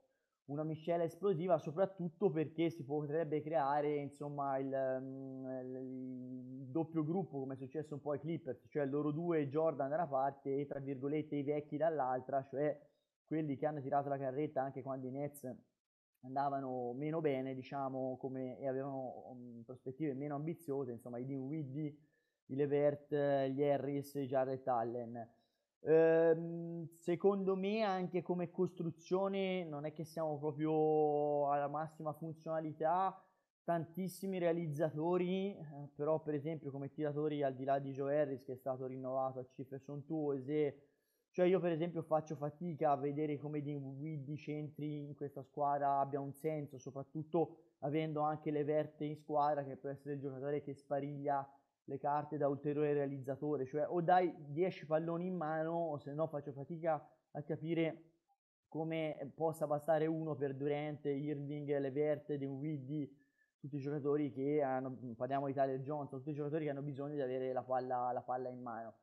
una 0.45 0.63
miscela 0.63 1.03
esplosiva 1.03 1.57
soprattutto 1.59 2.29
perché 2.29 2.69
si 2.69 2.83
potrebbe 2.83 3.41
creare 3.41 3.95
insomma 3.95 4.57
il, 4.57 4.67
mm, 4.67 5.45
il, 5.45 5.75
il, 5.75 6.67
doppio 6.67 7.05
gruppo 7.05 7.39
come 7.39 7.53
è 7.53 7.57
successo 7.57 7.93
un 7.93 8.01
po' 8.01 8.11
ai 8.11 8.19
Clippers 8.19 8.65
cioè 8.67 8.85
loro 8.85 9.11
due 9.11 9.47
Jordan 9.47 9.87
da 9.87 9.95
una 9.95 10.07
parte 10.07 10.59
e 10.59 10.65
tra 10.65 10.79
virgolette 10.79 11.37
i 11.37 11.43
vecchi 11.43 11.77
dall'altra 11.77 12.45
cioè 12.49 12.77
quelli 13.33 13.57
che 13.57 13.65
hanno 13.65 13.81
tirato 13.81 14.09
la 14.09 14.17
carretta 14.17 14.61
anche 14.61 14.83
quando 14.83 15.07
i 15.07 15.11
Nets 15.11 15.51
andavano 16.21 16.93
meno 16.93 17.19
bene 17.19 17.55
diciamo 17.55 18.15
come 18.17 18.59
e 18.59 18.67
avevano 18.67 19.31
um, 19.31 19.63
prospettive 19.65 20.13
meno 20.13 20.35
ambiziose 20.35 20.91
insomma 20.91 21.17
i 21.17 21.25
Dinwiddie 21.25 21.97
i 22.47 22.55
Levert, 22.55 23.13
gli 23.49 23.63
Harris, 23.63 24.13
i 24.15 24.25
Jared 24.25 24.67
Allen. 24.67 25.29
Ehm, 25.85 26.87
secondo 26.87 27.55
me 27.55 27.81
anche 27.81 28.21
come 28.21 28.49
costruzione 28.49 29.63
non 29.65 29.85
è 29.85 29.93
che 29.93 30.05
siamo 30.05 30.37
proprio 30.37 31.49
alla 31.49 31.67
massima 31.67 32.13
funzionalità, 32.13 33.21
tantissimi 33.63 34.39
realizzatori, 34.39 35.55
eh, 35.55 35.89
però 35.95 36.21
per 36.21 36.35
esempio 36.35 36.71
come 36.71 36.89
tiratori 36.89 37.43
al 37.43 37.55
di 37.55 37.63
là 37.63 37.79
di 37.79 37.91
Joe 37.91 38.19
Harris 38.19 38.43
che 38.43 38.53
è 38.53 38.57
stato 38.57 38.85
rinnovato 38.85 39.39
a 39.39 39.45
cifre 39.45 39.79
sontuose, 39.79 40.92
cioè 41.33 41.47
io 41.47 41.59
per 41.59 41.71
esempio 41.71 42.03
faccio 42.03 42.35
fatica 42.35 42.91
a 42.91 42.95
vedere 42.95 43.39
come 43.39 43.59
Dinwiddie 43.59 44.37
centri 44.37 45.03
in 45.03 45.15
questa 45.15 45.41
squadra 45.41 45.99
abbia 45.99 46.19
un 46.19 46.31
senso, 46.31 46.77
soprattutto 46.77 47.57
avendo 47.79 48.21
anche 48.21 48.51
le 48.51 48.63
verte 48.63 49.03
in 49.05 49.15
squadra 49.15 49.63
che 49.63 49.75
può 49.75 49.89
essere 49.89 50.13
il 50.13 50.19
giocatore 50.19 50.61
che 50.61 50.75
spariglia 50.75 51.43
le 51.85 51.97
carte 51.97 52.37
da 52.37 52.47
ulteriore 52.47 52.93
realizzatore, 52.93 53.65
cioè 53.65 53.87
o 53.87 53.99
dai 53.99 54.31
10 54.37 54.85
palloni 54.85 55.25
in 55.25 55.35
mano 55.35 55.71
o 55.71 55.97
se 55.97 56.13
no 56.13 56.27
faccio 56.27 56.51
fatica 56.51 57.03
a 57.31 57.41
capire 57.41 58.11
come 58.67 59.31
possa 59.33 59.65
bastare 59.65 60.05
uno 60.05 60.35
per 60.35 60.53
Durante, 60.53 61.09
Irving, 61.09 61.67
Levert, 61.79 62.31
Dinwiddie, 62.35 63.09
tutti 63.57 63.77
i 63.77 63.79
giocatori 63.79 64.31
che 64.31 64.61
hanno, 64.61 64.95
parliamo 65.15 65.47
di 65.47 65.53
Tyler 65.53 65.79
Johnson, 65.79 66.19
tutti 66.19 66.29
i 66.29 66.35
giocatori 66.35 66.65
che 66.65 66.69
hanno 66.69 66.83
bisogno 66.83 67.15
di 67.15 67.21
avere 67.21 67.51
la 67.53 67.63
palla, 67.63 68.11
la 68.11 68.21
palla 68.21 68.49
in 68.49 68.61
mano. 68.61 68.93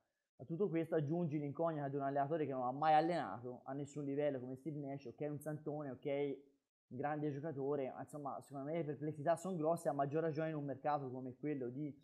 A 0.41 0.45
tutto 0.47 0.71
questo 0.71 0.95
aggiungi 0.95 1.39
l'incognita 1.39 1.89
di 1.89 1.97
un 1.97 2.03
allenatore 2.03 2.47
che 2.47 2.53
non 2.53 2.63
ha 2.63 2.73
mai 2.73 2.95
allenato 2.95 3.61
a 3.65 3.75
nessun 3.75 4.07
livello 4.07 4.41
come 4.41 4.57
Steve 4.57 4.79
Nash, 4.79 5.05
ok 5.05 5.27
un 5.29 5.39
santone, 5.39 5.91
ok 5.91 6.39
grande 6.87 7.31
giocatore, 7.31 7.93
ma 7.93 8.01
insomma 8.01 8.41
secondo 8.41 8.71
me 8.71 8.79
le 8.79 8.85
perplessità 8.85 9.37
sono 9.37 9.55
grosse, 9.57 9.91
a 9.91 9.93
maggior 9.93 10.23
ragione 10.23 10.49
in 10.49 10.55
un 10.55 10.65
mercato 10.65 11.11
come 11.11 11.37
quello 11.37 11.69
di 11.69 11.95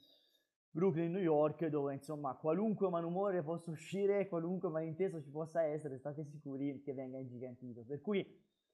Brooklyn, 0.70 1.12
New 1.12 1.22
York, 1.22 1.64
dove 1.68 1.94
insomma 1.94 2.34
qualunque 2.34 2.90
malumore 2.90 3.42
possa 3.42 3.70
uscire, 3.70 4.28
qualunque 4.28 4.68
malinteso 4.68 5.22
ci 5.22 5.30
possa 5.30 5.62
essere, 5.62 5.96
state 5.96 6.22
sicuri 6.26 6.82
che 6.82 6.92
venga 6.92 7.16
ingigantito. 7.16 7.84
Per 7.84 8.02
cui 8.02 8.22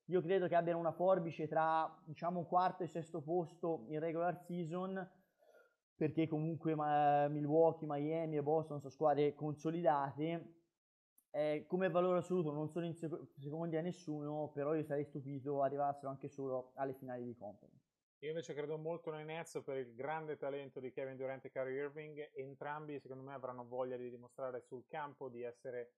io 0.07 0.21
credo 0.23 0.49
che 0.49 0.57
abbiano 0.57 0.81
una 0.81 0.90
forbice 0.90 1.47
tra 1.47 1.88
diciamo 2.04 2.47
quarto 2.47 2.83
e 2.83 2.88
sesto 2.88 3.21
posto 3.21 3.85
in 3.90 4.00
regular 4.00 4.37
season, 4.40 5.09
perché 6.02 6.26
comunque 6.26 6.75
Milwaukee, 7.28 7.87
Miami 7.87 8.37
e 8.37 8.42
Boston 8.42 8.80
sono 8.80 8.90
squadre 8.90 9.35
consolidate. 9.35 10.54
Eh, 11.30 11.64
come 11.68 11.90
valore 11.90 12.18
assoluto 12.18 12.50
non 12.50 12.68
sono 12.71 12.87
in 12.87 12.94
sec- 12.97 13.23
secondi 13.38 13.76
a 13.76 13.82
nessuno, 13.82 14.50
però 14.52 14.75
io 14.75 14.82
sarei 14.82 15.04
stupito 15.04 15.62
arrivassero 15.62 16.11
anche 16.11 16.26
solo 16.26 16.73
alle 16.75 16.94
finali 16.94 17.25
di 17.25 17.37
conference. 17.37 17.87
Io 18.18 18.30
invece 18.30 18.52
credo 18.52 18.76
molto 18.78 19.12
nei 19.12 19.25
Nets 19.25 19.62
per 19.64 19.76
il 19.76 19.94
grande 19.94 20.37
talento 20.37 20.80
di 20.80 20.90
Kevin 20.90 21.16
Durant 21.16 21.44
e 21.44 21.52
Kyrie 21.52 21.82
Irving. 21.82 22.30
Entrambi, 22.35 22.99
secondo 22.99 23.23
me, 23.23 23.32
avranno 23.32 23.64
voglia 23.64 23.97
di 23.97 24.11
dimostrare 24.11 24.61
sul 24.61 24.85
campo 24.88 25.28
di 25.28 25.42
essere 25.42 25.92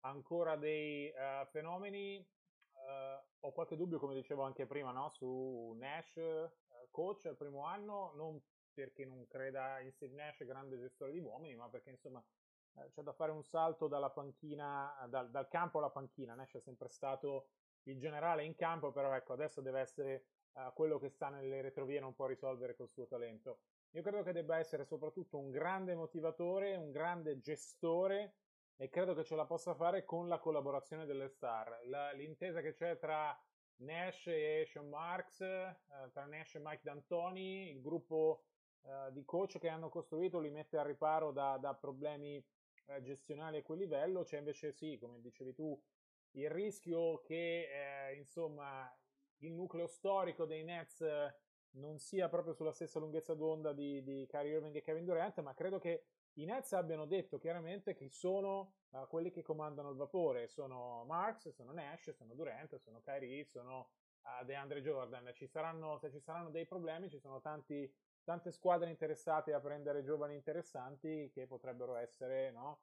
ancora 0.00 0.56
dei 0.56 1.08
uh, 1.08 1.46
fenomeni. 1.46 2.18
Uh, 2.18 3.46
ho 3.46 3.52
qualche 3.52 3.76
dubbio, 3.76 3.98
come 3.98 4.14
dicevo 4.14 4.42
anche 4.42 4.66
prima, 4.66 4.92
no? 4.92 5.08
su 5.14 5.74
Nash, 5.78 6.16
uh, 6.16 6.90
coach 6.90 7.24
al 7.24 7.38
primo 7.38 7.64
anno, 7.64 8.12
non 8.16 8.38
perché 8.76 9.06
non 9.06 9.26
creda 9.26 9.80
in 9.80 9.90
Steve 9.90 10.14
Nash, 10.14 10.44
grande 10.44 10.78
gestore 10.78 11.12
di 11.12 11.18
uomini, 11.18 11.56
ma 11.56 11.68
perché 11.70 11.88
insomma 11.88 12.22
c'è 12.90 13.00
da 13.00 13.14
fare 13.14 13.32
un 13.32 13.42
salto 13.42 13.88
dalla 13.88 14.10
panchina, 14.10 15.06
dal, 15.08 15.30
dal 15.30 15.48
campo 15.48 15.78
alla 15.78 15.90
panchina. 15.90 16.34
Nash 16.34 16.56
è 16.56 16.60
sempre 16.60 16.88
stato 16.88 17.48
il 17.84 17.98
generale 17.98 18.44
in 18.44 18.54
campo, 18.54 18.92
però 18.92 19.14
ecco, 19.14 19.32
adesso 19.32 19.62
deve 19.62 19.80
essere 19.80 20.26
uh, 20.52 20.72
quello 20.74 20.98
che 20.98 21.08
sta 21.08 21.30
nelle 21.30 21.62
retrovie 21.62 22.00
non 22.00 22.14
può 22.14 22.26
risolvere 22.26 22.76
col 22.76 22.90
suo 22.90 23.06
talento. 23.06 23.60
Io 23.92 24.02
credo 24.02 24.22
che 24.22 24.32
debba 24.32 24.58
essere 24.58 24.84
soprattutto 24.84 25.38
un 25.38 25.50
grande 25.50 25.94
motivatore, 25.94 26.76
un 26.76 26.90
grande 26.90 27.40
gestore 27.40 28.34
e 28.76 28.90
credo 28.90 29.14
che 29.14 29.24
ce 29.24 29.36
la 29.36 29.46
possa 29.46 29.74
fare 29.74 30.04
con 30.04 30.28
la 30.28 30.38
collaborazione 30.38 31.06
delle 31.06 31.28
star. 31.28 31.80
La, 31.86 32.12
l'intesa 32.12 32.60
che 32.60 32.74
c'è 32.74 32.98
tra 32.98 33.34
Nash 33.76 34.26
e 34.26 34.66
Sean 34.66 34.88
Marks, 34.88 35.40
eh, 35.40 35.76
tra 36.12 36.26
Nash 36.26 36.56
e 36.56 36.60
Mike 36.62 36.82
D'Antoni, 36.82 37.70
il 37.70 37.80
gruppo 37.80 38.44
eh, 38.86 39.12
di 39.12 39.24
coach 39.24 39.58
che 39.58 39.68
hanno 39.68 39.88
costruito 39.88 40.38
li 40.38 40.50
mette 40.50 40.78
al 40.78 40.86
riparo 40.86 41.32
da, 41.32 41.58
da 41.58 41.74
problemi 41.74 42.44
eh, 42.86 43.02
gestionali 43.02 43.58
a 43.58 43.62
quel 43.62 43.78
livello. 43.78 44.22
C'è 44.22 44.38
invece, 44.38 44.72
sì, 44.72 44.96
come 44.98 45.20
dicevi 45.20 45.52
tu, 45.52 45.78
il 46.32 46.50
rischio 46.50 47.20
che 47.22 47.68
eh, 48.08 48.14
insomma 48.16 48.90
il 49.40 49.52
nucleo 49.52 49.86
storico 49.86 50.44
dei 50.44 50.64
Nets 50.64 51.00
eh, 51.00 51.34
non 51.76 51.98
sia 51.98 52.28
proprio 52.28 52.54
sulla 52.54 52.72
stessa 52.72 52.98
lunghezza 52.98 53.34
d'onda 53.34 53.72
di, 53.72 54.02
di 54.02 54.26
Kyrie 54.28 54.54
Irving 54.54 54.76
e 54.76 54.80
Kevin 54.82 55.04
Durant, 55.04 55.40
ma 55.40 55.52
credo 55.54 55.78
che 55.78 56.06
i 56.38 56.44
Nets 56.44 56.72
abbiano 56.72 57.06
detto 57.06 57.38
chiaramente 57.38 57.94
che 57.94 58.08
sono 58.08 58.74
uh, 58.90 59.06
quelli 59.08 59.30
che 59.30 59.42
comandano 59.42 59.90
il 59.90 59.96
vapore, 59.96 60.48
sono 60.48 61.04
Marks, 61.06 61.48
sono 61.48 61.72
Nash, 61.72 62.10
sono 62.10 62.34
Durant, 62.34 62.76
sono 62.76 63.00
Kyrie, 63.00 63.44
sono 63.44 63.90
uh, 64.22 64.44
DeAndre 64.44 64.82
Jordan. 64.82 65.30
Ci 65.32 65.46
saranno, 65.46 65.98
se 65.98 66.10
ci 66.10 66.20
saranno 66.20 66.50
dei 66.50 66.66
problemi, 66.66 67.08
ci 67.08 67.18
sono 67.18 67.40
tanti, 67.40 67.90
tante 68.26 68.50
squadre 68.50 68.90
interessate 68.90 69.52
a 69.52 69.60
prendere 69.60 70.02
giovani 70.02 70.34
interessanti 70.34 71.30
che 71.32 71.46
potrebbero 71.46 71.94
essere 71.94 72.50
no, 72.50 72.80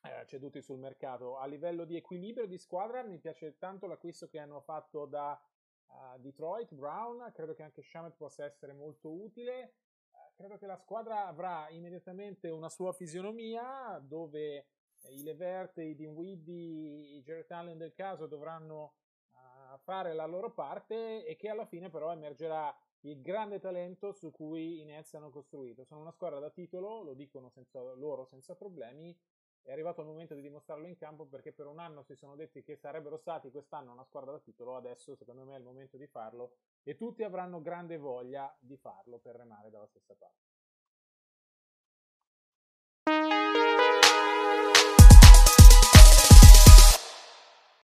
eh, 0.00 0.26
ceduti 0.26 0.60
sul 0.60 0.80
mercato. 0.80 1.38
A 1.38 1.46
livello 1.46 1.84
di 1.84 1.94
equilibrio 1.94 2.48
di 2.48 2.58
squadra 2.58 3.04
mi 3.04 3.18
piace 3.18 3.58
tanto 3.58 3.86
l'acquisto 3.86 4.26
che 4.26 4.40
hanno 4.40 4.60
fatto 4.60 5.06
da 5.06 5.40
uh, 5.86 6.18
Detroit, 6.18 6.74
Brown, 6.74 7.30
credo 7.32 7.54
che 7.54 7.62
anche 7.62 7.80
Shamet 7.80 8.16
possa 8.16 8.44
essere 8.44 8.72
molto 8.72 9.08
utile. 9.08 9.74
Uh, 10.10 10.34
credo 10.34 10.58
che 10.58 10.66
la 10.66 10.76
squadra 10.76 11.28
avrà 11.28 11.68
immediatamente 11.70 12.50
una 12.50 12.68
sua 12.68 12.92
fisionomia 12.92 14.00
dove 14.02 14.66
i 15.10 15.22
Levert, 15.22 15.78
i 15.78 15.94
Dinwiddie, 15.94 17.18
i 17.18 17.22
Jared 17.22 17.48
Allen 17.52 17.78
del 17.78 17.94
caso 17.94 18.26
dovranno 18.26 18.94
uh, 19.30 19.78
fare 19.84 20.12
la 20.12 20.26
loro 20.26 20.52
parte 20.52 21.24
e 21.24 21.36
che 21.36 21.48
alla 21.50 21.66
fine 21.66 21.88
però 21.88 22.10
emergerà 22.10 22.76
il 23.00 23.20
grande 23.20 23.60
talento 23.60 24.12
su 24.12 24.30
cui 24.30 24.80
i 24.80 24.84
Nets 24.84 25.14
hanno 25.14 25.30
costruito. 25.30 25.84
Sono 25.84 26.00
una 26.00 26.12
squadra 26.12 26.38
da 26.38 26.50
titolo, 26.50 27.02
lo 27.02 27.14
dicono 27.14 27.48
senza, 27.50 27.80
loro 27.94 28.24
senza 28.24 28.54
problemi, 28.54 29.16
è 29.62 29.72
arrivato 29.72 30.00
il 30.00 30.06
momento 30.06 30.34
di 30.34 30.42
dimostrarlo 30.42 30.86
in 30.86 30.96
campo 30.96 31.26
perché 31.26 31.52
per 31.52 31.66
un 31.66 31.80
anno 31.80 32.02
si 32.04 32.14
sono 32.14 32.36
detti 32.36 32.62
che 32.62 32.76
sarebbero 32.76 33.16
stati 33.16 33.50
quest'anno 33.50 33.92
una 33.92 34.04
squadra 34.04 34.30
da 34.30 34.38
titolo, 34.38 34.76
adesso 34.76 35.16
secondo 35.16 35.44
me 35.44 35.54
è 35.54 35.58
il 35.58 35.64
momento 35.64 35.96
di 35.96 36.06
farlo 36.06 36.54
e 36.84 36.94
tutti 36.94 37.24
avranno 37.24 37.60
grande 37.60 37.96
voglia 37.96 38.54
di 38.60 38.76
farlo 38.76 39.18
per 39.18 39.34
remare 39.34 39.70
dalla 39.70 39.88
stessa 39.88 40.14
parte. 40.14 40.55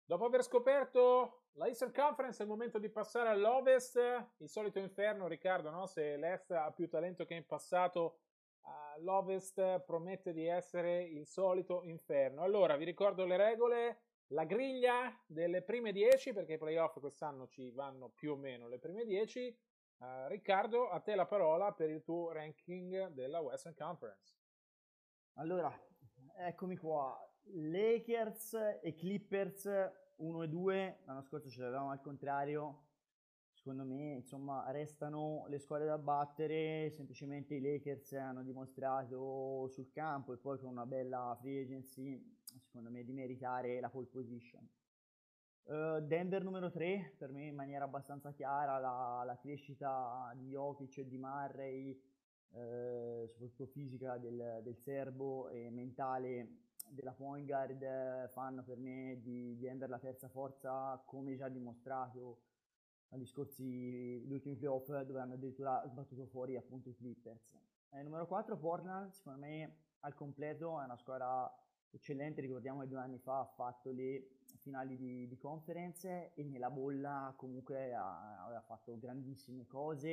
Dopo 0.08 0.24
aver 0.24 0.44
scoperto 0.44 1.46
la 1.54 1.66
Eastern 1.66 1.92
Conference 1.92 2.38
è 2.38 2.42
il 2.44 2.48
momento 2.48 2.78
di 2.78 2.88
passare 2.88 3.28
all'Ovest, 3.28 3.96
il 4.36 4.48
solito 4.48 4.78
inferno 4.78 5.26
Riccardo, 5.26 5.70
no? 5.70 5.86
se 5.86 6.16
l'Est 6.16 6.52
ha 6.52 6.70
più 6.70 6.88
talento 6.88 7.24
che 7.24 7.34
in 7.34 7.44
passato 7.44 8.20
uh, 8.60 9.02
l'Ovest 9.02 9.80
promette 9.80 10.32
di 10.32 10.46
essere 10.46 11.02
il 11.02 11.26
solito 11.26 11.82
inferno. 11.82 12.42
Allora, 12.42 12.76
vi 12.76 12.84
ricordo 12.84 13.24
le 13.24 13.36
regole, 13.36 14.02
la 14.28 14.44
griglia 14.44 15.12
delle 15.26 15.62
prime 15.62 15.90
10, 15.90 16.32
perché 16.32 16.52
i 16.52 16.58
playoff 16.58 17.00
quest'anno 17.00 17.48
ci 17.48 17.70
vanno 17.70 18.10
più 18.10 18.30
o 18.32 18.36
meno 18.36 18.68
le 18.68 18.78
prime 18.78 19.04
10. 19.04 19.58
Uh, 19.96 20.04
eh, 20.04 20.28
Riccardo, 20.28 20.88
a 20.88 21.00
te 21.00 21.16
la 21.16 21.26
parola 21.26 21.72
per 21.72 21.90
il 21.90 22.04
tuo 22.04 22.30
ranking 22.30 23.08
della 23.08 23.40
Western 23.40 23.74
Conference. 23.74 24.36
Allora, 25.32 25.76
eccomi 26.36 26.76
qua. 26.76 27.25
Lakers 27.52 28.54
e 28.82 28.94
Clippers 28.94 29.68
1 30.16 30.42
e 30.42 30.48
2, 30.48 30.98
l'anno 31.04 31.22
scorso 31.22 31.48
ce 31.48 31.60
l'avevamo 31.60 31.90
al 31.90 32.00
contrario, 32.00 32.84
secondo 33.52 33.84
me 33.84 34.14
insomma 34.14 34.70
restano 34.70 35.44
le 35.48 35.58
squadre 35.58 35.86
da 35.86 35.98
battere, 35.98 36.90
semplicemente 36.90 37.54
i 37.54 37.60
Lakers 37.60 38.12
hanno 38.14 38.42
dimostrato 38.42 39.68
sul 39.68 39.90
campo 39.90 40.32
e 40.32 40.38
poi 40.38 40.58
con 40.58 40.70
una 40.70 40.86
bella 40.86 41.36
free 41.40 41.62
agency, 41.62 42.20
secondo 42.42 42.90
me 42.90 43.04
di 43.04 43.12
meritare 43.12 43.80
la 43.80 43.90
pole 43.90 44.06
position. 44.06 44.66
Uh, 45.64 46.00
Denver 46.00 46.44
numero 46.44 46.70
3, 46.70 47.16
per 47.18 47.32
me 47.32 47.46
in 47.46 47.54
maniera 47.56 47.84
abbastanza 47.84 48.30
chiara 48.32 48.78
la, 48.78 49.22
la 49.26 49.36
crescita 49.36 50.32
di 50.36 50.50
Jokic 50.50 50.98
e 50.98 51.08
di 51.08 51.18
Murray, 51.18 52.00
eh, 52.52 53.26
soprattutto 53.28 53.66
fisica 53.66 54.16
del, 54.16 54.60
del, 54.62 54.76
serbo 54.76 55.48
e 55.48 55.68
mentale 55.70 56.65
della 56.88 57.12
point 57.12 57.46
guard 57.46 58.28
fanno 58.30 58.62
per 58.62 58.78
me 58.78 59.18
di 59.20 59.56
Denver 59.58 59.88
la 59.88 59.98
terza 59.98 60.28
forza 60.28 61.02
come 61.04 61.36
già 61.36 61.48
dimostrato 61.48 62.42
negli 63.08 63.26
scorsi 63.26 63.64
gli 63.64 64.32
ultimi 64.32 64.56
playoff 64.56 64.88
dove 65.02 65.20
hanno 65.20 65.34
addirittura 65.34 65.82
sbattuto 65.86 66.26
fuori 66.26 66.56
appunto 66.56 66.88
i 66.88 66.94
Clippers. 66.94 67.54
Eh, 67.90 68.02
numero 68.02 68.26
4 68.26 68.56
Portland, 68.56 69.10
secondo 69.12 69.40
me 69.40 69.76
al 70.00 70.14
completo 70.14 70.80
è 70.80 70.84
una 70.84 70.96
squadra 70.96 71.50
eccellente, 71.90 72.40
ricordiamo 72.40 72.80
che 72.80 72.88
due 72.88 72.98
anni 72.98 73.18
fa 73.18 73.40
ha 73.40 73.44
fatto 73.46 73.90
le 73.90 74.38
finali 74.58 74.96
di, 74.96 75.26
di 75.28 75.36
conference 75.36 76.32
e 76.34 76.44
nella 76.44 76.70
bolla 76.70 77.32
comunque 77.36 77.94
ha, 77.94 78.44
aveva 78.44 78.60
fatto 78.60 78.98
grandissime 78.98 79.66
cose. 79.66 80.10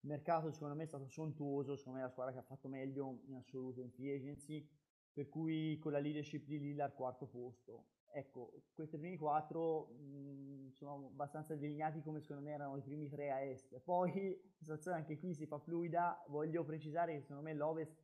Il 0.00 0.08
mercato 0.08 0.50
secondo 0.50 0.74
me 0.74 0.84
è 0.84 0.86
stato 0.86 1.08
sontuoso, 1.08 1.76
secondo 1.76 1.98
me 1.98 2.04
è 2.04 2.06
la 2.06 2.12
squadra 2.12 2.32
che 2.32 2.38
ha 2.38 2.42
fatto 2.42 2.68
meglio 2.68 3.20
in 3.26 3.36
assoluto 3.36 3.80
in 3.80 3.90
free 3.90 4.14
agency, 4.14 4.66
per 5.16 5.30
cui 5.30 5.78
con 5.78 5.92
la 5.92 5.98
leadership 5.98 6.44
di 6.44 6.58
Lilla 6.58 6.84
al 6.84 6.92
quarto 6.92 7.26
posto. 7.26 7.86
Ecco, 8.12 8.52
questi 8.74 8.98
primi 8.98 9.16
quattro 9.16 9.86
mh, 9.86 10.72
sono 10.72 11.06
abbastanza 11.06 11.54
delineati 11.54 12.02
come 12.02 12.20
secondo 12.20 12.42
me 12.42 12.52
erano 12.52 12.76
i 12.76 12.82
primi 12.82 13.08
tre 13.08 13.30
a 13.30 13.40
est. 13.40 13.80
Poi 13.80 14.38
la 14.38 14.56
situazione 14.58 14.98
anche 14.98 15.18
qui 15.18 15.32
si 15.32 15.46
fa 15.46 15.58
fluida, 15.58 16.22
voglio 16.28 16.64
precisare 16.64 17.14
che 17.14 17.22
secondo 17.22 17.42
me 17.42 17.54
l'Ovest 17.54 17.98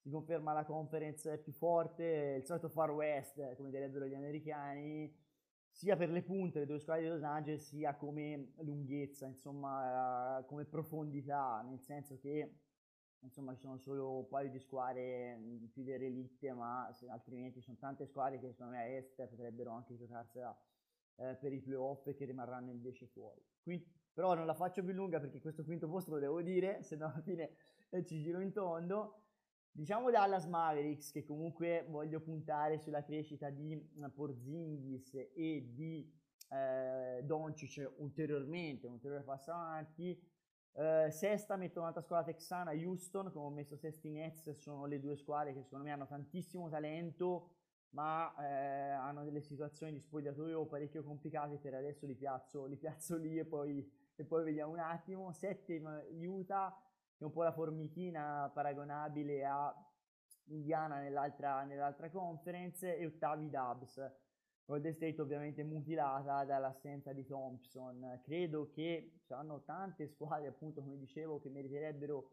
si 0.00 0.10
conferma 0.10 0.52
la 0.52 0.64
conference 0.64 1.38
più 1.38 1.52
forte, 1.52 2.38
il 2.38 2.44
solito 2.44 2.68
Far 2.68 2.90
West, 2.90 3.54
come 3.54 3.70
direbbero 3.70 4.06
gli 4.06 4.14
americani, 4.14 5.16
sia 5.70 5.96
per 5.96 6.10
le 6.10 6.22
punte, 6.22 6.58
le 6.58 6.66
due 6.66 6.80
squadre 6.80 7.04
di 7.04 7.10
Los 7.10 7.22
Angeles, 7.22 7.64
sia 7.64 7.94
come 7.94 8.54
lunghezza, 8.56 9.26
insomma, 9.26 10.42
come 10.48 10.64
profondità, 10.64 11.62
nel 11.62 11.80
senso 11.80 12.18
che 12.18 12.56
insomma 13.20 13.54
ci 13.54 13.60
sono 13.60 13.78
solo 13.78 14.18
un 14.18 14.28
paio 14.28 14.50
di 14.50 14.58
squadre 14.58 15.38
più 15.72 15.82
di 15.82 15.96
relitte, 15.96 16.52
ma 16.52 16.90
se, 16.92 17.08
altrimenti 17.08 17.60
sono 17.60 17.76
tante 17.78 18.06
squadre 18.06 18.38
che 18.38 18.52
secondo 18.52 18.72
me 18.72 18.82
a 18.82 18.86
est 18.86 19.26
potrebbero 19.26 19.72
anche 19.72 19.96
giocarsela 19.96 20.56
eh, 21.16 21.36
per 21.36 21.52
i 21.52 21.60
playoff 21.60 22.06
e 22.06 22.14
che 22.14 22.24
rimarranno 22.24 22.70
invece 22.70 23.06
fuori. 23.06 23.42
Quindi, 23.62 23.86
però 24.12 24.34
non 24.34 24.46
la 24.46 24.54
faccio 24.54 24.82
più 24.82 24.92
lunga 24.92 25.20
perché 25.20 25.40
questo 25.40 25.64
quinto 25.64 25.88
posto 25.88 26.12
lo 26.12 26.18
devo 26.18 26.42
dire, 26.42 26.82
se 26.84 26.96
no 26.96 27.06
alla 27.06 27.22
fine 27.22 27.56
eh, 27.90 28.04
ci 28.04 28.20
giro 28.20 28.40
in 28.40 28.52
tondo. 28.52 29.16
Diciamo 29.72 30.10
Dallas 30.10 30.46
Mavericks 30.46 31.12
che 31.12 31.24
comunque 31.24 31.86
voglio 31.88 32.20
puntare 32.20 32.78
sulla 32.78 33.04
crescita 33.04 33.50
di 33.50 33.80
Porzingis 34.12 35.14
e 35.32 35.70
di 35.72 36.12
eh, 36.48 37.22
Doncic 37.22 37.92
ulteriormente, 37.98 38.88
un 38.88 38.94
ulteriore 38.94 39.22
passo 39.22 39.52
avanti 39.52 40.20
Uh, 40.72 41.10
sesta 41.10 41.56
metto 41.56 41.80
un'altra 41.80 42.00
squadra 42.00 42.32
texana, 42.32 42.70
Houston, 42.70 43.32
come 43.32 43.46
ho 43.46 43.50
messo 43.50 43.76
sesti 43.76 44.08
Nets, 44.08 44.50
sono 44.52 44.86
le 44.86 45.00
due 45.00 45.16
squadre 45.16 45.52
che 45.52 45.62
secondo 45.62 45.84
me 45.84 45.90
hanno 45.90 46.06
tantissimo 46.06 46.68
talento, 46.68 47.50
ma 47.90 48.32
eh, 48.38 48.90
hanno 48.92 49.24
delle 49.24 49.40
situazioni 49.40 49.92
di 49.92 50.00
spogliatoio 50.00 50.66
parecchio 50.66 51.02
complicate, 51.02 51.58
per 51.58 51.74
adesso 51.74 52.06
li 52.06 52.14
piazzo, 52.14 52.66
li 52.66 52.76
piazzo 52.76 53.16
lì 53.16 53.38
e 53.38 53.44
poi, 53.44 53.90
e 54.14 54.24
poi 54.24 54.44
vediamo 54.44 54.72
un 54.72 54.78
attimo. 54.78 55.32
Settima 55.32 56.00
Utah, 56.08 56.72
che 57.16 57.24
è 57.24 57.26
un 57.26 57.32
po' 57.32 57.42
la 57.42 57.52
formichina 57.52 58.48
paragonabile 58.54 59.44
a 59.44 59.74
Indiana 60.44 61.00
nell'altra, 61.00 61.64
nell'altra 61.64 62.10
conference, 62.10 62.96
e 62.96 63.06
ottavi 63.06 63.50
Dubs 63.50 64.00
Golden 64.70 64.94
State 64.94 65.20
ovviamente 65.20 65.64
mutilata 65.64 66.44
dall'assenza 66.44 67.12
di 67.12 67.26
Thompson. 67.26 68.20
Credo 68.22 68.70
che 68.70 69.10
ci 69.16 69.24
saranno 69.24 69.64
tante 69.64 70.06
squadre, 70.06 70.46
appunto, 70.46 70.80
come 70.80 70.96
dicevo, 70.96 71.40
che 71.40 71.48
meriterebbero 71.48 72.30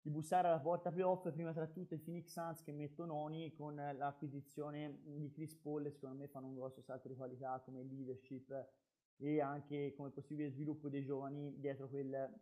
di 0.00 0.10
bussare 0.10 0.46
alla 0.46 0.60
porta 0.60 0.92
playoff, 0.92 1.28
prima 1.32 1.52
tra 1.52 1.66
tutte 1.66 1.96
i 1.96 1.98
Phoenix 1.98 2.30
Suns 2.30 2.62
che 2.62 2.70
metto 2.70 3.04
noni 3.04 3.52
con 3.52 3.74
l'acquisizione 3.74 5.00
di 5.02 5.28
Chris 5.32 5.56
Paul, 5.56 5.90
secondo 5.90 6.14
me 6.14 6.28
fanno 6.28 6.46
un 6.46 6.54
grosso 6.54 6.82
salto 6.82 7.08
di 7.08 7.16
qualità 7.16 7.60
come 7.64 7.82
leadership 7.82 8.68
e 9.16 9.40
anche 9.40 9.92
come 9.96 10.10
possibile 10.10 10.52
sviluppo 10.52 10.88
dei 10.88 11.02
giovani 11.02 11.58
dietro 11.58 11.88
quel, 11.88 12.32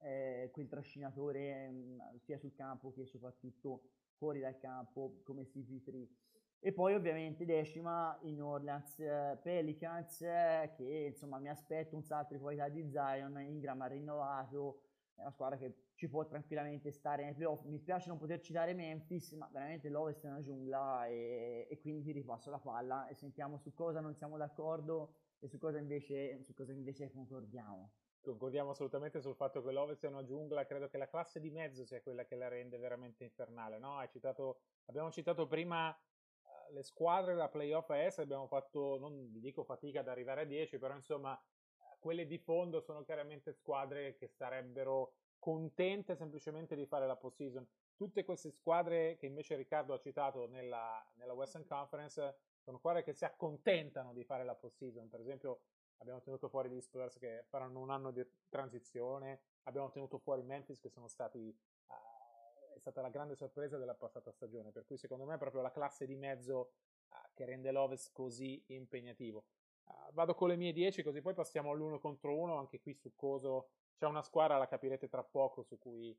eh, 0.00 0.50
quel 0.52 0.68
trascinatore 0.68 1.70
mh, 1.70 2.18
sia 2.18 2.36
sul 2.36 2.52
campo 2.52 2.92
che 2.92 3.06
soprattutto 3.06 3.84
fuori 4.18 4.38
dal 4.38 4.58
campo 4.58 5.22
come 5.24 5.44
CP3. 5.44 6.08
E 6.62 6.72
poi 6.74 6.94
ovviamente 6.94 7.46
decima 7.46 8.18
i 8.22 8.32
New 8.32 8.46
Orleans 8.46 8.98
eh, 8.98 9.38
Pelicans 9.42 10.20
eh, 10.20 10.70
che 10.76 11.06
insomma 11.08 11.38
mi 11.38 11.48
aspetto 11.48 11.96
un 11.96 12.04
salto 12.04 12.34
di 12.34 12.40
qualità 12.40 12.68
di 12.68 12.86
Zion, 12.90 13.40
Ingram 13.40 13.80
ha 13.80 13.86
rinnovato, 13.86 14.82
è 15.14 15.22
una 15.22 15.30
squadra 15.30 15.56
che 15.56 15.86
ci 15.94 16.06
può 16.10 16.26
tranquillamente 16.26 16.90
stare 16.92 17.24
nei 17.24 17.32
playoff. 17.32 17.64
Mi 17.64 17.78
spiace 17.78 18.08
non 18.08 18.18
poter 18.18 18.40
citare 18.40 18.74
Memphis, 18.74 19.32
ma 19.32 19.48
veramente 19.50 19.88
l'Ovest 19.88 20.26
è 20.26 20.28
una 20.28 20.42
giungla 20.42 21.06
e, 21.06 21.66
e 21.70 21.78
quindi 21.80 22.02
ti 22.02 22.12
ripasso 22.12 22.50
la 22.50 22.58
palla 22.58 23.08
e 23.08 23.14
sentiamo 23.14 23.56
su 23.56 23.72
cosa 23.72 24.00
non 24.00 24.14
siamo 24.14 24.36
d'accordo 24.36 25.14
e 25.38 25.48
su 25.48 25.56
cosa 25.56 25.78
invece, 25.78 26.42
su 26.42 26.52
cosa 26.52 26.72
invece 26.72 27.10
concordiamo. 27.10 27.92
Concordiamo 28.20 28.72
assolutamente 28.72 29.22
sul 29.22 29.34
fatto 29.34 29.62
che 29.62 29.72
l'Ovest 29.72 30.04
è 30.04 30.08
una 30.08 30.24
giungla, 30.24 30.66
credo 30.66 30.90
che 30.90 30.98
la 30.98 31.08
classe 31.08 31.40
di 31.40 31.48
mezzo 31.48 31.86
sia 31.86 32.02
quella 32.02 32.26
che 32.26 32.36
la 32.36 32.48
rende 32.48 32.76
veramente 32.76 33.24
infernale. 33.24 33.78
No? 33.78 34.06
Citato, 34.10 34.60
abbiamo 34.84 35.10
citato 35.10 35.46
prima 35.46 35.98
le 36.72 36.82
squadre 36.82 37.34
da 37.34 37.48
playoff 37.48 37.90
est 37.90 38.18
abbiamo 38.18 38.46
fatto, 38.46 38.98
non 38.98 39.30
vi 39.30 39.40
dico 39.40 39.64
fatica 39.64 40.00
ad 40.00 40.08
arrivare 40.08 40.42
a 40.42 40.44
10, 40.44 40.78
però 40.78 40.94
insomma 40.94 41.40
quelle 41.98 42.26
di 42.26 42.38
fondo 42.38 42.80
sono 42.80 43.02
chiaramente 43.02 43.52
squadre 43.52 44.16
che 44.16 44.28
sarebbero 44.28 45.14
contente 45.38 46.16
semplicemente 46.16 46.74
di 46.74 46.86
fare 46.86 47.06
la 47.06 47.16
postseason. 47.16 47.66
Tutte 47.94 48.24
queste 48.24 48.50
squadre 48.50 49.16
che 49.16 49.26
invece 49.26 49.56
Riccardo 49.56 49.92
ha 49.92 49.98
citato 49.98 50.46
nella, 50.48 51.04
nella 51.16 51.34
Western 51.34 51.66
Conference 51.66 52.36
sono 52.62 52.78
squadre 52.78 53.02
che 53.02 53.12
si 53.12 53.24
accontentano 53.24 54.12
di 54.12 54.24
fare 54.24 54.44
la 54.44 54.54
postseason. 54.54 55.08
Per 55.08 55.20
esempio 55.20 55.60
abbiamo 55.98 56.20
tenuto 56.20 56.48
fuori 56.48 56.70
gli 56.70 56.80
Spurs 56.80 57.18
che 57.18 57.44
faranno 57.48 57.80
un 57.80 57.90
anno 57.90 58.10
di 58.10 58.26
transizione, 58.48 59.42
abbiamo 59.64 59.90
tenuto 59.90 60.18
fuori 60.18 60.42
Memphis 60.42 60.80
che 60.80 60.88
sono 60.88 61.08
stati 61.08 61.54
stata 62.80 63.02
la 63.02 63.10
grande 63.10 63.36
sorpresa 63.36 63.76
della 63.76 63.94
passata 63.94 64.32
stagione, 64.32 64.72
per 64.72 64.84
cui 64.86 64.96
secondo 64.96 65.24
me 65.24 65.34
è 65.34 65.38
proprio 65.38 65.60
la 65.60 65.70
classe 65.70 66.06
di 66.06 66.16
mezzo 66.16 66.72
uh, 67.10 67.14
che 67.34 67.44
rende 67.44 67.70
l'Ovest 67.70 68.10
così 68.12 68.62
impegnativo. 68.68 69.44
Uh, 69.84 70.12
vado 70.12 70.34
con 70.34 70.48
le 70.48 70.56
mie 70.56 70.72
10, 70.72 71.02
così 71.02 71.20
poi 71.20 71.34
passiamo 71.34 71.70
all'uno 71.70 71.98
contro 71.98 72.36
uno, 72.36 72.56
anche 72.56 72.80
qui 72.80 72.94
su 72.94 73.14
Coso 73.14 73.68
c'è 73.96 74.06
una 74.06 74.22
squadra, 74.22 74.56
la 74.56 74.66
capirete 74.66 75.08
tra 75.08 75.22
poco, 75.22 75.62
su 75.62 75.78
cui 75.78 76.10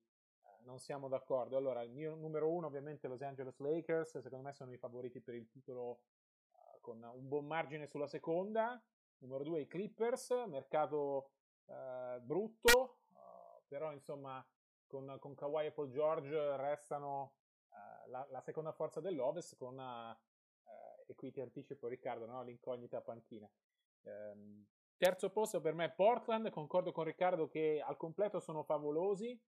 uh, 0.42 0.48
non 0.64 0.78
siamo 0.78 1.08
d'accordo. 1.08 1.58
Allora, 1.58 1.82
il 1.82 1.92
mio 1.92 2.14
numero 2.14 2.52
uno 2.52 2.68
ovviamente 2.68 3.08
Los 3.08 3.24
Angeles 3.24 3.58
Lakers, 3.58 4.20
secondo 4.20 4.46
me 4.46 4.54
sono 4.54 4.72
i 4.72 4.78
favoriti 4.78 5.20
per 5.20 5.34
il 5.34 5.50
titolo 5.50 6.02
con 6.80 7.04
un 7.04 7.28
buon 7.28 7.46
margine 7.46 7.88
sulla 7.88 8.08
seconda. 8.08 8.82
Numero 9.20 9.44
due 9.44 9.62
i 9.62 9.68
Clippers, 9.68 10.32
mercato 10.48 11.30
brutto, 12.24 13.02
però 13.68 13.94
insomma 13.94 14.44
con, 14.92 15.18
con 15.20 15.34
Kawhi 15.34 15.68
e 15.68 15.72
Paul 15.72 15.90
George 15.90 16.58
restano 16.58 17.34
uh, 17.70 18.10
la, 18.10 18.28
la, 18.30 18.42
seconda 18.42 18.74
forza 18.74 19.00
dell'Ovest 19.00 19.56
con, 19.56 19.78
uh, 19.80 21.10
e 21.10 21.16
qui 21.16 21.32
ti 21.32 21.42
anticipo 21.42 21.88
Riccardo, 21.88 22.28
no? 22.28 22.44
l'incognita 22.44 23.02
panchina. 23.02 23.50
Um, 24.04 24.64
terzo 24.98 25.32
posto 25.32 25.62
per 25.62 25.74
me 25.74 25.90
Portland, 25.92 26.50
concordo 26.50 26.92
con 26.92 27.06
Riccardo 27.06 27.48
che 27.48 27.82
al 27.84 27.98
completo 27.98 28.40
sono 28.40 28.64
favolosi, 28.64 29.40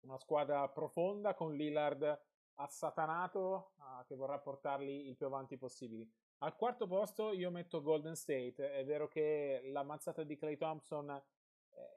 una 0.00 0.18
squadra 0.18 0.68
profonda 0.68 1.34
con 1.34 1.54
Lillard 1.54 2.26
assatanato 2.60 3.72
uh, 3.76 4.04
che 4.06 4.14
vorrà 4.14 4.38
portarli 4.38 5.08
il 5.08 5.16
più 5.16 5.26
avanti 5.26 5.56
possibile. 5.56 6.08
Al 6.40 6.54
quarto 6.54 6.86
posto 6.86 7.32
io 7.32 7.50
metto 7.50 7.82
Golden 7.82 8.14
State, 8.14 8.72
è 8.72 8.84
vero 8.84 9.08
che 9.08 9.60
la 9.72 9.82
mazzata 9.82 10.22
di 10.22 10.36
Clay 10.36 10.56
Thompson 10.56 11.20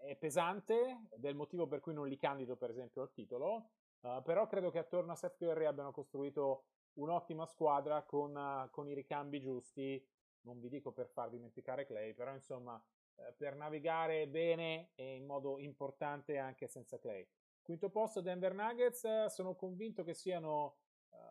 è 0.01 0.15
pesante 0.15 1.07
ed 1.09 1.25
è 1.25 1.29
il 1.29 1.35
motivo 1.35 1.67
per 1.67 1.79
cui 1.79 1.93
non 1.93 2.07
li 2.07 2.17
candido 2.17 2.55
per 2.55 2.69
esempio 2.69 3.01
al 3.01 3.11
titolo, 3.11 3.69
uh, 4.01 4.21
però 4.23 4.47
credo 4.47 4.69
che 4.69 4.79
attorno 4.79 5.11
a 5.11 5.15
Seth 5.15 5.37
Curry 5.37 5.65
abbiano 5.65 5.91
costruito 5.91 6.65
un'ottima 6.93 7.45
squadra 7.45 8.03
con, 8.03 8.35
uh, 8.35 8.69
con, 8.69 8.87
i 8.87 8.93
ricambi 8.93 9.39
giusti, 9.39 10.03
non 10.41 10.59
vi 10.59 10.69
dico 10.69 10.91
per 10.91 11.07
far 11.07 11.29
dimenticare 11.29 11.85
Clay, 11.85 12.13
però 12.13 12.33
insomma 12.33 12.75
uh, 12.75 13.21
per 13.35 13.55
navigare 13.55 14.27
bene 14.27 14.91
e 14.95 15.15
in 15.15 15.25
modo 15.25 15.59
importante 15.59 16.37
anche 16.37 16.67
senza 16.67 16.97
Clay. 16.99 17.27
Quinto 17.61 17.89
posto 17.89 18.21
Denver 18.21 18.53
Nuggets, 18.53 19.25
sono 19.27 19.55
convinto 19.55 20.03
che 20.03 20.13
siano 20.13 20.77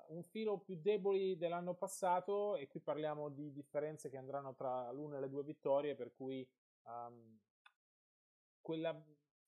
un 0.09 0.23
filo 0.25 0.59
più 0.59 0.77
deboli 0.81 1.37
dell'anno 1.37 1.75
passato 1.75 2.57
e 2.57 2.69
qui 2.69 2.81
parliamo 2.81 3.29
di 3.29 3.53
differenze 3.53 4.11
che 4.11 4.17
andranno 4.17 4.55
tra 4.55 4.91
l'una 4.93 5.17
e 5.17 5.21
le 5.21 5.29
due 5.29 5.43
vittorie, 5.43 5.95
per 5.95 6.13
cui 6.13 6.47
um, 6.85 7.39
quella 8.71 8.97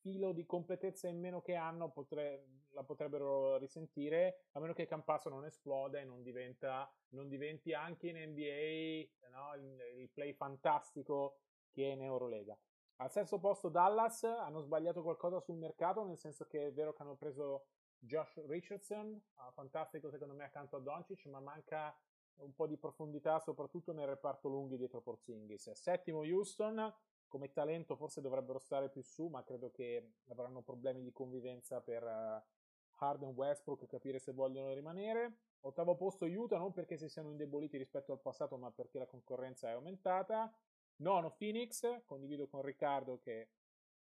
filo 0.01 0.33
di 0.33 0.45
completezza 0.45 1.07
in 1.07 1.21
meno 1.21 1.41
che 1.43 1.55
hanno 1.55 1.93
potre, 1.93 2.65
la 2.71 2.83
potrebbero 2.83 3.57
risentire, 3.57 4.47
a 4.53 4.59
meno 4.59 4.73
che 4.73 4.85
Campasso 4.85 5.29
non 5.29 5.45
esploda 5.45 6.01
e 6.01 6.05
non, 6.05 6.25
diventa, 6.25 6.93
non 7.11 7.29
diventi 7.29 7.73
anche 7.73 8.09
in 8.09 8.17
NBA 8.17 9.29
no, 9.31 9.55
il, 9.55 10.01
il, 10.01 10.09
play 10.09 10.33
fantastico 10.33 11.37
che 11.71 11.89
è 11.89 11.93
in 11.93 12.03
Eurolega. 12.03 12.59
Al 12.97 13.13
sesto 13.13 13.39
posto 13.39 13.69
Dallas 13.69 14.25
hanno 14.25 14.59
sbagliato 14.59 15.03
qualcosa 15.03 15.39
sul 15.39 15.57
mercato, 15.57 16.03
nel 16.03 16.19
senso 16.19 16.45
che 16.47 16.67
è 16.67 16.73
vero 16.73 16.93
che 16.93 17.03
hanno 17.03 17.15
preso 17.15 17.67
Josh 18.01 18.45
Richardson, 18.47 19.13
uh, 19.37 19.53
fantastico 19.53 20.11
secondo 20.11 20.35
me 20.35 20.43
accanto 20.43 20.75
a 20.75 20.81
Doncic, 20.81 21.27
ma 21.27 21.39
manca 21.39 21.97
un 22.39 22.53
po' 22.55 22.67
di 22.67 22.77
profondità 22.77 23.39
soprattutto 23.39 23.93
nel 23.93 24.09
reparto 24.09 24.49
lunghi 24.49 24.77
dietro 24.77 25.01
Porzingis. 25.01 25.71
Settimo 25.71 26.23
Houston, 26.23 26.93
come 27.33 27.51
talento 27.51 27.97
forse 27.97 28.21
dovrebbero 28.21 28.59
stare 28.59 28.91
più 28.91 29.01
su, 29.01 29.29
ma 29.29 29.43
credo 29.43 29.71
che 29.71 30.17
avranno 30.29 30.61
problemi 30.61 31.03
di 31.03 31.13
convivenza 31.13 31.81
per 31.81 32.03
uh, 32.03 33.03
Harden 33.03 33.31
Westbrook 33.31 33.87
capire 33.87 34.19
se 34.19 34.33
vogliono 34.33 34.75
rimanere. 34.75 35.39
Ottavo 35.61 35.97
posto 35.97 36.27
Utah, 36.27 36.59
non 36.59 36.75
perché 36.75 36.99
si 36.99 37.09
siano 37.09 37.31
indeboliti 37.31 37.79
rispetto 37.79 38.13
al 38.13 38.21
passato, 38.21 38.59
ma 38.59 38.71
perché 38.71 38.99
la 38.99 39.07
concorrenza 39.07 39.71
è 39.71 39.73
aumentata. 39.73 40.55
Nono 40.97 41.35
Phoenix, 41.35 42.05
condivido 42.05 42.49
con 42.49 42.61
Riccardo 42.61 43.19
che 43.19 43.49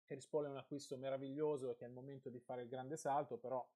Harris 0.06 0.28
Paul 0.28 0.44
è 0.44 0.48
un 0.50 0.58
acquisto 0.58 0.96
meraviglioso 0.96 1.70
e 1.70 1.74
che 1.74 1.86
è 1.86 1.88
il 1.88 1.94
momento 1.94 2.30
di 2.30 2.38
fare 2.38 2.62
il 2.62 2.68
grande 2.68 2.96
salto, 2.96 3.36
però 3.36 3.68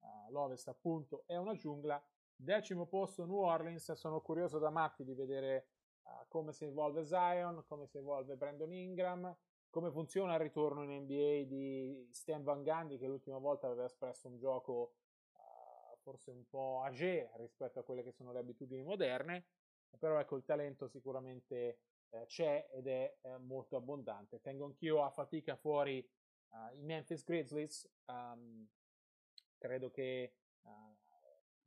uh, 0.00 0.30
l'Ovest 0.30 0.68
appunto 0.68 1.22
è 1.24 1.36
una 1.36 1.56
giungla. 1.56 1.98
Decimo 2.36 2.84
posto 2.84 3.24
New 3.24 3.38
Orleans, 3.38 3.90
sono 3.92 4.20
curioso 4.20 4.58
da 4.58 4.68
matti 4.68 5.02
di 5.02 5.14
vedere 5.14 5.71
uh, 6.02 6.26
come 6.28 6.52
si 6.52 6.64
evolve 6.64 7.04
Zion, 7.04 7.64
come 7.66 7.86
si 7.86 7.98
evolve 7.98 8.36
Brandon 8.36 8.72
Ingram, 8.72 9.36
come 9.70 9.90
funziona 9.90 10.34
il 10.34 10.40
ritorno 10.40 10.82
in 10.82 11.02
NBA 11.02 11.44
di 11.48 12.08
Stan 12.10 12.42
Van 12.42 12.62
Gundy 12.62 12.98
che 12.98 13.06
l'ultima 13.06 13.38
volta 13.38 13.66
aveva 13.66 13.84
espresso 13.84 14.28
un 14.28 14.38
gioco 14.38 14.94
uh, 15.32 15.96
forse 16.02 16.30
un 16.30 16.46
po' 16.48 16.82
age 16.82 17.30
rispetto 17.36 17.78
a 17.78 17.82
quelle 17.82 18.02
che 18.02 18.12
sono 18.12 18.32
le 18.32 18.38
abitudini 18.38 18.82
moderne, 18.82 19.46
però 19.98 20.18
ecco 20.18 20.36
il 20.36 20.44
talento 20.44 20.88
sicuramente 20.88 21.78
eh, 22.10 22.26
c'è 22.26 22.68
ed 22.70 22.86
è 22.86 23.16
eh, 23.22 23.38
molto 23.38 23.76
abbondante. 23.76 24.40
Tengo 24.40 24.66
anch'io 24.66 25.02
a 25.02 25.10
fatica 25.10 25.56
fuori 25.56 26.06
uh, 26.50 26.76
i 26.76 26.82
Memphis 26.82 27.24
Grizzlies, 27.24 27.88
um, 28.06 28.66
credo 29.56 29.90
che 29.90 30.34
uh, 30.62 30.96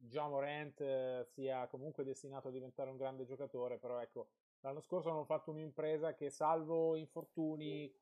John 0.07 0.29
Morant 0.29 0.79
uh, 0.79 1.23
sia 1.23 1.67
comunque 1.67 2.03
destinato 2.03 2.47
a 2.47 2.51
diventare 2.51 2.89
un 2.89 2.97
grande 2.97 3.25
giocatore, 3.25 3.77
però 3.77 3.99
ecco, 3.99 4.29
l'anno 4.61 4.81
scorso 4.81 5.09
hanno 5.09 5.25
fatto 5.25 5.51
un'impresa 5.51 6.13
che 6.13 6.29
salvo 6.29 6.95
infortuni, 6.95 7.93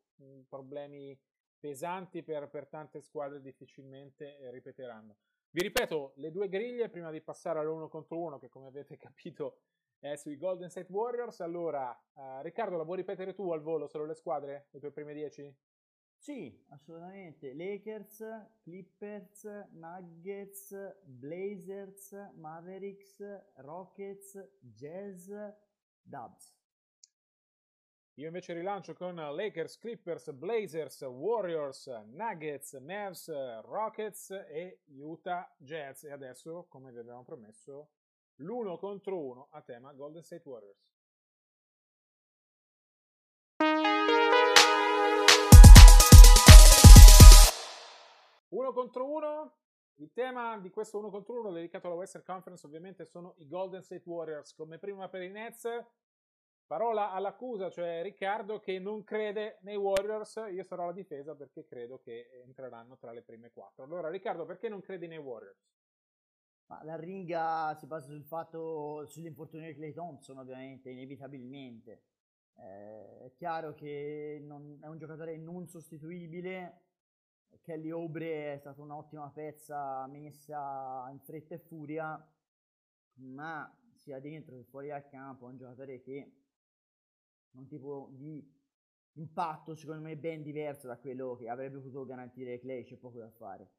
problemi 0.47 1.19
pesanti 1.59 2.23
per, 2.23 2.49
per, 2.49 2.67
tante 2.67 3.01
squadre 3.01 3.41
difficilmente 3.41 4.37
eh, 4.37 4.51
ripeteranno. 4.51 5.15
Vi 5.49 5.61
ripeto, 5.61 6.13
le 6.15 6.31
due 6.31 6.49
griglie 6.49 6.89
prima 6.89 7.11
di 7.11 7.21
passare 7.21 7.59
all'uno 7.59 7.87
contro 7.87 8.19
uno, 8.19 8.39
che 8.39 8.49
come 8.49 8.67
avete 8.67 8.97
capito 8.97 9.59
è 9.99 10.15
sui 10.15 10.37
Golden 10.37 10.69
State 10.69 10.91
Warriors. 10.91 11.39
Allora, 11.39 11.89
uh, 12.13 12.41
Riccardo, 12.41 12.75
la 12.75 12.83
vuoi 12.83 12.97
ripetere 12.97 13.33
tu 13.33 13.51
al 13.51 13.61
volo 13.61 13.87
solo 13.87 14.05
le 14.05 14.13
squadre, 14.13 14.67
le 14.71 14.79
tue 14.79 14.91
prime 14.91 15.13
dieci? 15.13 15.53
Sì, 16.23 16.57
assolutamente. 16.69 17.53
Lakers, 17.53 18.23
Clippers, 18.61 19.43
Nuggets, 19.71 20.73
Blazers, 21.03 22.13
Mavericks, 22.35 23.21
Rockets, 23.55 24.41
Jazz, 24.61 25.29
Dubs. 26.01 26.55
Io 28.13 28.27
invece 28.27 28.53
rilancio 28.53 28.93
con 28.93 29.15
Lakers, 29.15 29.77
Clippers, 29.77 30.31
Blazers, 30.31 31.01
Warriors, 31.01 31.87
Nuggets, 31.87 32.71
Mavs, 32.75 33.27
Rockets 33.63 34.29
e 34.29 34.83
Utah 34.93 35.53
Jazz. 35.57 36.05
E 36.05 36.11
adesso, 36.11 36.67
come 36.69 36.93
vi 36.93 36.99
abbiamo 36.99 37.25
promesso, 37.25 37.89
l'uno 38.35 38.77
contro 38.77 39.19
uno 39.21 39.49
a 39.51 39.61
tema 39.61 39.91
Golden 39.91 40.23
State 40.23 40.47
Warriors. 40.47 40.92
Uno 48.53 48.71
contro 48.71 49.09
uno, 49.09 49.55
il 49.95 50.11
tema 50.13 50.59
di 50.59 50.69
questo 50.69 50.99
uno 50.99 51.09
contro 51.09 51.39
uno 51.39 51.51
dedicato 51.51 51.87
alla 51.87 51.95
Western 51.95 52.23
Conference 52.23 52.63
ovviamente 52.67 53.03
sono 53.03 53.33
i 53.37 53.47
Golden 53.47 53.81
State 53.81 54.03
Warriors, 54.05 54.53
come 54.53 54.77
prima 54.77 55.09
per 55.09 55.23
i 55.23 55.29
Nets. 55.29 55.67
Parola 56.67 57.11
all'accusa, 57.11 57.71
cioè 57.71 58.03
Riccardo 58.03 58.59
che 58.59 58.77
non 58.77 59.03
crede 59.03 59.57
nei 59.61 59.75
Warriors, 59.75 60.35
io 60.51 60.63
sarò 60.63 60.83
alla 60.83 60.91
difesa 60.91 61.33
perché 61.35 61.65
credo 61.65 61.97
che 61.97 62.29
entreranno 62.45 62.95
tra 62.97 63.11
le 63.11 63.23
prime 63.23 63.51
quattro. 63.51 63.85
Allora 63.85 64.09
Riccardo, 64.09 64.45
perché 64.45 64.69
non 64.69 64.81
credi 64.81 65.07
nei 65.07 65.17
Warriors? 65.17 65.67
Ma 66.67 66.83
la 66.83 66.95
ringa 66.95 67.73
si 67.73 67.87
basa 67.87 68.05
sul 68.05 68.23
fatto, 68.23 69.03
sull'infortunio 69.07 69.65
di 69.65 69.75
Clay 69.75 69.93
Thompson 69.93 70.37
ovviamente, 70.37 70.91
inevitabilmente. 70.91 72.03
Eh, 72.55 73.25
è 73.25 73.31
chiaro 73.33 73.73
che 73.73 74.39
non, 74.43 74.77
è 74.79 74.85
un 74.85 74.99
giocatore 74.99 75.37
non 75.37 75.67
sostituibile, 75.67 76.82
Kelly 77.61 77.91
Obre 77.91 78.53
è 78.53 78.57
stata 78.57 78.81
un'ottima 78.81 79.29
pezza 79.29 80.05
messa 80.07 81.07
in 81.11 81.19
fretta 81.19 81.55
e 81.55 81.59
furia, 81.59 82.25
ma 83.15 83.73
sia 83.95 84.19
dentro 84.19 84.55
che 84.55 84.63
fuori 84.63 84.87
dal 84.87 85.07
campo 85.07 85.47
è 85.47 85.51
un 85.51 85.57
giocatore 85.57 86.01
che 86.01 86.31
ha 87.51 87.59
un 87.59 87.67
tipo 87.67 88.09
di 88.11 88.61
impatto 89.13 89.75
secondo 89.75 90.01
me 90.01 90.17
ben 90.17 90.41
diverso 90.41 90.87
da 90.87 90.97
quello 90.97 91.35
che 91.35 91.47
avrebbe 91.47 91.77
potuto 91.77 92.05
garantire 92.05 92.59
Clay, 92.59 92.83
c'è 92.83 92.97
poco 92.97 93.19
da 93.19 93.29
fare. 93.29 93.69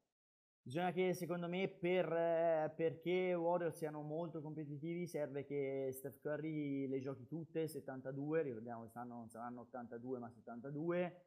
Bisogna 0.61 0.91
che 0.91 1.13
secondo 1.13 1.47
me 1.47 1.67
per, 1.67 2.73
perché 2.75 3.35
Warriors 3.35 3.77
siano 3.77 4.01
molto 4.01 4.41
competitivi 4.41 5.05
serve 5.05 5.45
che 5.45 5.89
Steph 5.91 6.19
Curry 6.21 6.87
le 6.87 6.99
giochi 6.99 7.27
tutte, 7.27 7.67
72, 7.67 8.41
ricordiamo 8.41 8.77
che 8.77 8.89
quest'anno 8.89 9.13
non 9.13 9.29
saranno 9.29 9.61
82 9.61 10.17
ma 10.17 10.29
72 10.29 11.25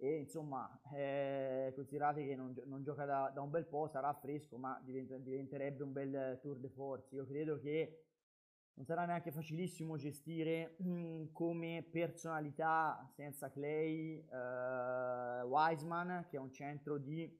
e 0.00 0.16
insomma 0.16 0.80
eh, 0.94 1.72
considerate 1.74 2.24
che 2.24 2.34
non, 2.34 2.54
non 2.64 2.82
gioca 2.82 3.04
da, 3.04 3.30
da, 3.34 3.42
un 3.42 3.50
bel 3.50 3.66
po', 3.66 3.86
sarà 3.86 4.12
fresco 4.14 4.56
ma 4.56 4.80
diventa, 4.82 5.18
diventerebbe 5.18 5.82
un 5.82 5.92
bel 5.92 6.38
tour 6.40 6.56
de 6.56 6.68
force. 6.70 7.14
Io 7.14 7.26
credo 7.26 7.58
che 7.58 8.06
non 8.74 8.86
sarà 8.86 9.04
neanche 9.04 9.30
facilissimo 9.30 9.96
gestire 9.96 10.76
mm, 10.82 11.26
come 11.32 11.86
personalità 11.90 13.06
senza 13.14 13.50
Clay 13.50 14.26
eh, 14.26 15.42
Wiseman 15.42 16.26
che 16.30 16.36
è 16.38 16.40
un 16.40 16.50
centro 16.50 16.96
di 16.96 17.38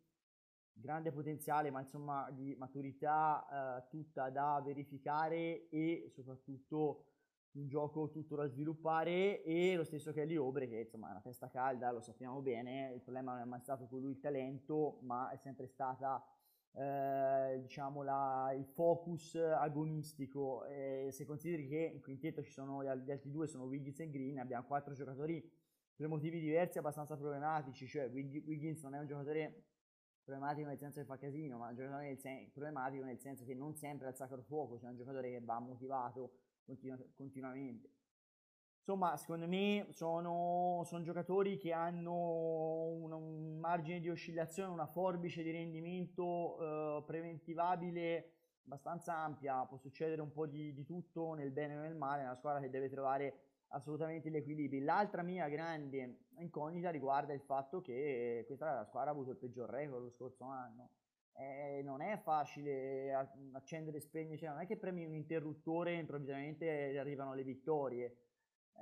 grande 0.73 1.12
potenziale, 1.12 1.70
ma 1.70 1.81
insomma 1.81 2.31
di 2.31 2.55
maturità 2.57 3.79
eh, 3.79 3.88
tutta 3.88 4.29
da 4.29 4.61
verificare 4.62 5.68
e 5.70 6.11
soprattutto 6.14 7.10
un 7.52 7.66
gioco 7.66 8.10
tutto 8.10 8.36
da 8.36 8.46
sviluppare 8.46 9.42
e 9.42 9.74
lo 9.74 9.84
stesso 9.84 10.12
Kelly 10.12 10.36
Obre 10.36 10.68
che 10.68 10.80
insomma 10.80 11.08
è 11.08 11.10
una 11.10 11.20
testa 11.20 11.48
calda, 11.48 11.90
lo 11.90 12.00
sappiamo 12.00 12.40
bene, 12.40 12.92
il 12.94 13.00
problema 13.00 13.32
non 13.32 13.42
è 13.42 13.44
mai 13.44 13.60
stato 13.60 13.86
con 13.86 14.00
lui 14.00 14.12
il 14.12 14.20
talento, 14.20 14.98
ma 15.02 15.30
è 15.30 15.36
sempre 15.36 15.66
stata 15.66 16.24
eh, 16.72 17.58
diciamo 17.60 18.02
la, 18.02 18.52
il 18.56 18.64
focus 18.64 19.34
agonistico. 19.34 20.64
E 20.66 21.08
se 21.10 21.24
consideri 21.24 21.66
che 21.66 21.90
in 21.94 22.00
quintetto 22.00 22.42
ci 22.42 22.52
sono 22.52 22.82
gli, 22.82 23.10
altri 23.10 23.30
due, 23.30 23.46
sono 23.46 23.64
Wiggins 23.64 24.00
e 24.00 24.10
Green, 24.10 24.38
abbiamo 24.38 24.66
quattro 24.66 24.94
giocatori 24.94 25.42
per 25.96 26.08
motivi 26.08 26.40
diversi 26.40 26.78
abbastanza 26.78 27.16
problematici, 27.16 27.86
cioè 27.86 28.08
Wiggins 28.08 28.82
non 28.82 28.94
è 28.94 29.00
un 29.00 29.06
giocatore 29.06 29.64
problematico 30.22 30.68
nel 30.68 30.78
senso 30.78 31.00
che 31.00 31.06
fa 31.06 31.16
casino, 31.16 31.59
ma 31.59 31.74
giocatore 31.74 32.06
nel 32.06 32.18
sen- 32.18 32.50
problematico 32.52 33.04
nel 33.04 33.18
senso 33.18 33.44
che 33.44 33.54
non 33.54 33.74
sempre 33.74 34.09
al 34.09 34.16
sacro 34.16 34.42
fuoco, 34.42 34.78
cioè 34.78 34.90
un 34.90 34.96
giocatore 34.96 35.30
che 35.30 35.40
va 35.40 35.59
motivato 35.59 36.33
continu- 36.64 37.14
continuamente. 37.14 37.90
Insomma, 38.78 39.16
secondo 39.16 39.46
me 39.46 39.87
sono, 39.90 40.83
sono 40.85 41.02
giocatori 41.02 41.59
che 41.59 41.72
hanno 41.72 42.87
un, 42.88 43.12
un, 43.12 43.59
margine 43.59 44.00
di 44.00 44.09
oscillazione, 44.09 44.72
una 44.72 44.87
forbice 44.87 45.42
di 45.42 45.50
rendimento 45.50 46.59
eh, 46.59 47.04
preventivabile 47.04 48.33
abbastanza 48.64 49.16
ampia, 49.16 49.64
può 49.66 49.76
succedere 49.76 50.22
un 50.22 50.33
po' 50.33 50.46
di, 50.46 50.72
di 50.72 50.85
tutto 50.85 51.35
nel 51.35 51.50
bene 51.50 51.74
e 51.74 51.76
nel 51.76 51.94
male, 51.94 52.22
è 52.22 52.24
una 52.24 52.37
squadra 52.37 52.61
che 52.61 52.70
deve 52.70 52.88
trovare 52.88 53.49
assolutamente 53.70 54.30
gli 54.30 54.37
equilibri. 54.37 54.80
L'altra 54.80 55.22
mia 55.22 55.48
grande 55.48 56.26
incognita 56.38 56.90
riguarda 56.90 57.33
il 57.33 57.40
fatto 57.40 57.80
che 57.80 58.44
questa 58.46 58.85
squadra 58.85 59.11
ha 59.11 59.12
avuto 59.12 59.30
il 59.30 59.37
peggior 59.37 59.68
record 59.68 60.04
lo 60.04 60.11
scorso 60.11 60.44
anno. 60.44 60.90
Eh, 61.37 61.80
non 61.83 62.02
è 62.02 62.18
facile 62.18 63.14
accendere 63.52 63.96
e 63.96 64.00
spegnere, 64.00 64.37
cioè 64.37 64.50
non 64.50 64.61
è 64.61 64.66
che 64.66 64.76
premi 64.76 65.04
un 65.06 65.14
interruttore 65.14 65.92
e 65.92 65.98
improvvisamente 65.98 66.98
arrivano 66.98 67.35
le 67.35 67.44
vittorie. 67.44 68.16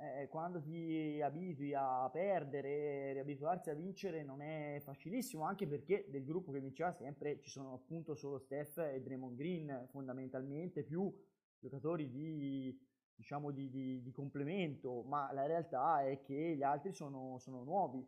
eh, 0.01 0.27
quando 0.29 0.61
ti 0.61 1.19
abitui 1.21 1.73
a 1.73 2.09
perdere, 2.09 3.13
riabituarsi 3.13 3.69
a 3.69 3.73
vincere 3.73 4.23
non 4.23 4.41
è 4.41 4.79
facilissimo, 4.81 5.43
anche 5.43 5.67
perché 5.67 6.05
del 6.09 6.23
gruppo 6.23 6.51
che 6.51 6.61
vinceva 6.61 6.91
sempre 6.93 7.39
ci 7.41 7.49
sono 7.49 7.73
appunto 7.73 8.15
solo 8.15 8.39
Steph 8.39 8.77
e 8.77 9.01
Draymond 9.01 9.35
Green 9.35 9.87
fondamentalmente, 9.91 10.83
più 10.83 11.13
giocatori 11.59 12.09
di, 12.09 12.77
diciamo, 13.19 13.51
di, 13.51 13.69
di, 13.69 14.01
di 14.01 14.11
complemento, 14.11 15.03
ma 15.03 15.29
la 15.33 15.45
realtà 15.45 16.01
è 16.05 16.21
che 16.21 16.55
gli 16.55 16.63
altri 16.63 16.93
sono, 16.93 17.37
sono 17.37 17.63
nuovi. 17.63 18.07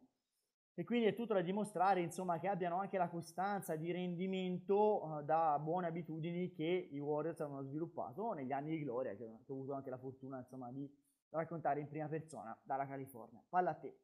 E 0.73 0.85
quindi 0.85 1.05
è 1.05 1.13
tutto 1.13 1.33
da 1.33 1.41
dimostrare, 1.41 1.99
insomma, 1.99 2.39
che 2.39 2.47
abbiano 2.47 2.77
anche 2.79 2.97
la 2.97 3.09
costanza 3.09 3.75
di 3.75 3.91
rendimento 3.91 5.03
uh, 5.03 5.21
da 5.21 5.59
buone 5.59 5.87
abitudini 5.87 6.53
che 6.53 6.87
i 6.89 6.99
Warriors 6.99 7.41
hanno 7.41 7.61
sviluppato 7.61 8.31
negli 8.31 8.53
anni 8.53 8.69
di 8.69 8.83
gloria, 8.85 9.11
che, 9.11 9.25
che 9.45 9.51
ho 9.51 9.55
avuto 9.55 9.73
anche 9.73 9.89
la 9.89 9.97
fortuna, 9.97 10.37
insomma, 10.39 10.71
di 10.71 10.89
raccontare 11.31 11.81
in 11.81 11.89
prima 11.89 12.07
persona 12.07 12.57
dalla 12.63 12.87
California. 12.87 13.43
Palla 13.49 13.71
a 13.71 13.75
te. 13.75 13.99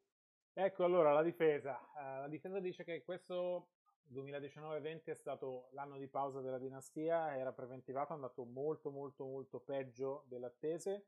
Ecco 0.52 0.84
allora 0.84 1.14
la 1.14 1.24
difesa. 1.24 1.80
Uh, 1.96 2.20
la 2.20 2.28
difesa 2.28 2.60
dice 2.60 2.84
che 2.84 3.02
questo 3.06 3.70
2019-20 4.12 5.06
è 5.06 5.14
stato 5.14 5.70
l'anno 5.72 5.98
di 5.98 6.08
pausa 6.08 6.42
della 6.42 6.58
dinastia, 6.58 7.36
era 7.36 7.52
preventivato, 7.52 8.12
è 8.12 8.16
andato 8.16 8.46
molto 8.46 8.90
molto 8.90 9.26
molto 9.26 9.60
peggio 9.60 10.24
delle 10.28 10.48
attese. 10.48 11.08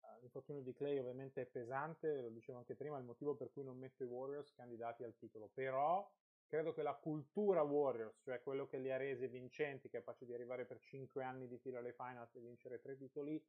Uh, 0.00 0.20
l'infortunio 0.20 0.62
di 0.62 0.72
Clay 0.72 0.98
ovviamente 0.98 1.42
è 1.42 1.46
pesante, 1.46 2.20
lo 2.20 2.30
dicevo 2.30 2.58
anche 2.58 2.74
prima, 2.74 2.98
il 2.98 3.04
motivo 3.04 3.34
per 3.34 3.50
cui 3.52 3.62
non 3.62 3.78
metto 3.78 4.02
i 4.02 4.06
Warriors 4.06 4.52
candidati 4.52 5.04
al 5.04 5.16
titolo. 5.16 5.50
Però 5.54 6.10
credo 6.46 6.72
che 6.72 6.82
la 6.82 6.94
cultura 6.94 7.62
Warriors, 7.62 8.20
cioè 8.22 8.42
quello 8.42 8.66
che 8.66 8.78
li 8.78 8.90
ha 8.90 8.96
resi 8.96 9.26
vincenti, 9.28 9.88
capaci 9.88 10.26
di 10.26 10.34
arrivare 10.34 10.64
per 10.64 10.80
5 10.80 11.22
anni 11.22 11.46
di 11.46 11.58
fila 11.58 11.78
alle 11.78 11.92
finals 11.92 12.34
e 12.34 12.40
vincere 12.40 12.80
tre 12.80 12.96
titoli, 12.96 13.42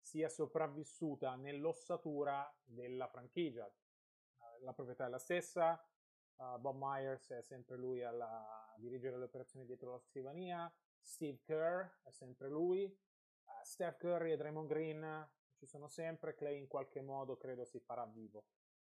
sia 0.00 0.28
sopravvissuta 0.28 1.34
nell'ossatura 1.34 2.50
della 2.64 3.08
franchigia. 3.08 3.66
Uh, 3.66 4.64
la 4.64 4.72
proprietà 4.72 5.06
è 5.06 5.10
la 5.10 5.18
stessa, 5.18 5.78
uh, 6.38 6.58
Bob 6.58 6.76
Myers 6.78 7.30
è 7.30 7.42
sempre 7.42 7.76
lui 7.76 8.02
alla, 8.02 8.28
a 8.72 8.74
dirigere 8.78 9.18
le 9.18 9.24
operazioni 9.24 9.64
dietro 9.64 9.92
la 9.92 9.98
scrivania, 9.98 10.72
Steve 11.00 11.40
Kerr 11.42 11.86
è 12.02 12.10
sempre 12.10 12.48
lui, 12.48 12.84
uh, 12.84 13.50
Steph 13.62 13.98
Curry 13.98 14.32
e 14.32 14.36
Draymond 14.36 14.68
Green 14.68 15.30
ci 15.54 15.66
sono 15.66 15.88
sempre, 15.88 16.34
Clay 16.34 16.58
in 16.58 16.66
qualche 16.66 17.00
modo 17.00 17.36
credo 17.36 17.64
si 17.64 17.80
farà 17.80 18.06
vivo. 18.06 18.46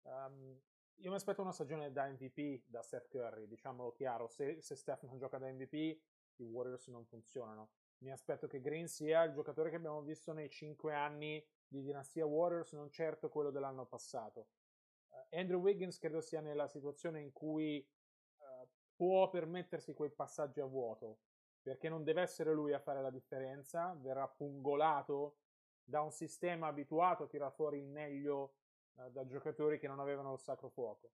Um, 0.04 0.60
io 0.96 1.10
mi 1.10 1.16
aspetto 1.16 1.42
una 1.42 1.52
stagione 1.52 1.92
da 1.92 2.08
MVP 2.08 2.64
da 2.68 2.82
Steph 2.82 3.08
Curry, 3.08 3.48
diciamolo 3.48 3.92
chiaro, 3.94 4.28
se, 4.28 4.62
se 4.62 4.76
Steph 4.76 5.04
non 5.04 5.18
gioca 5.18 5.38
da 5.38 5.52
MVP 5.52 5.74
i 5.74 6.44
Warriors 6.44 6.88
non 6.88 7.06
funzionano 7.06 7.72
mi 8.00 8.12
aspetto 8.12 8.48
che 8.48 8.62
Green 8.62 8.88
sia 8.88 9.24
il 9.24 9.34
giocatore 9.34 9.70
che 9.70 9.76
abbiamo 9.76 10.02
visto 10.02 10.32
nei 10.32 10.50
cinque 10.50 10.94
anni 10.94 11.46
di 11.68 11.82
dinastia 11.82 12.26
Warriors, 12.26 12.74
non 12.74 12.90
certo 12.90 13.30
quello 13.30 13.52
dell'anno 13.52 13.86
passato. 13.86 14.48
Uh, 15.30 15.38
Andrew 15.38 15.60
Wiggins 15.60 15.98
credo 15.98 16.22
sia 16.22 16.42
nella 16.42 16.68
situazione 16.68 17.22
in 17.22 17.32
cui 17.32 17.86
uh, 18.38 18.68
può 18.96 19.30
permettersi 19.30 19.94
quei 19.94 20.12
passaggi 20.12 20.60
a 20.60 20.66
vuoto, 20.66 21.20
perché 21.62 21.90
non 21.90 22.04
deve 22.04 22.22
essere 22.22 22.54
lui 22.54 22.74
a 22.74 22.80
fare 22.80 23.02
la 23.02 23.12
differenza, 23.12 23.96
verrà 24.00 24.28
pungolato 24.28 25.38
da 25.84 26.02
un 26.02 26.12
sistema 26.12 26.68
abituato 26.68 27.24
a 27.24 27.28
tirare 27.28 27.54
fuori 27.54 27.80
il 27.80 27.88
meglio 27.88 28.56
uh, 28.96 29.10
da 29.10 29.26
giocatori 29.26 29.80
che 29.80 29.88
non 29.88 30.00
avevano 30.00 30.34
il 30.34 30.40
sacro 30.40 30.70
fuoco. 30.70 31.12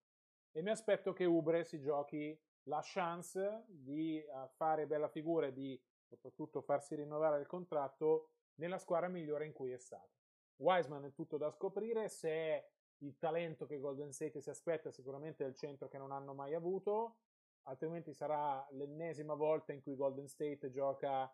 E 0.52 0.62
mi 0.62 0.70
aspetto 0.70 1.12
che 1.12 1.24
Ubre 1.24 1.64
si 1.64 1.80
giochi 1.80 2.38
la 2.64 2.80
chance 2.82 3.64
di 3.68 4.24
fare 4.56 4.86
bella 4.86 5.08
figura 5.08 5.46
e 5.46 5.52
di 5.52 5.80
soprattutto 6.06 6.62
farsi 6.62 6.94
rinnovare 6.94 7.40
il 7.40 7.46
contratto 7.46 8.30
nella 8.54 8.78
squadra 8.78 9.08
migliore 9.08 9.44
in 9.44 9.52
cui 9.52 9.72
è 9.72 9.78
stato. 9.78 10.14
Wiseman 10.56 11.04
è 11.04 11.12
tutto 11.12 11.36
da 11.36 11.50
scoprire, 11.50 12.08
se 12.08 12.30
è 12.30 12.70
il 12.98 13.16
talento 13.18 13.66
che 13.66 13.78
Golden 13.78 14.12
State 14.12 14.40
si 14.40 14.50
aspetta, 14.50 14.90
sicuramente 14.90 15.44
è 15.44 15.48
il 15.48 15.54
centro 15.54 15.88
che 15.88 15.98
non 15.98 16.12
hanno 16.12 16.34
mai 16.34 16.54
avuto, 16.54 17.18
altrimenti 17.62 18.12
sarà 18.12 18.66
l'ennesima 18.72 19.34
volta 19.34 19.72
in 19.72 19.82
cui 19.82 19.96
Golden 19.96 20.28
State 20.28 20.70
gioca 20.70 21.32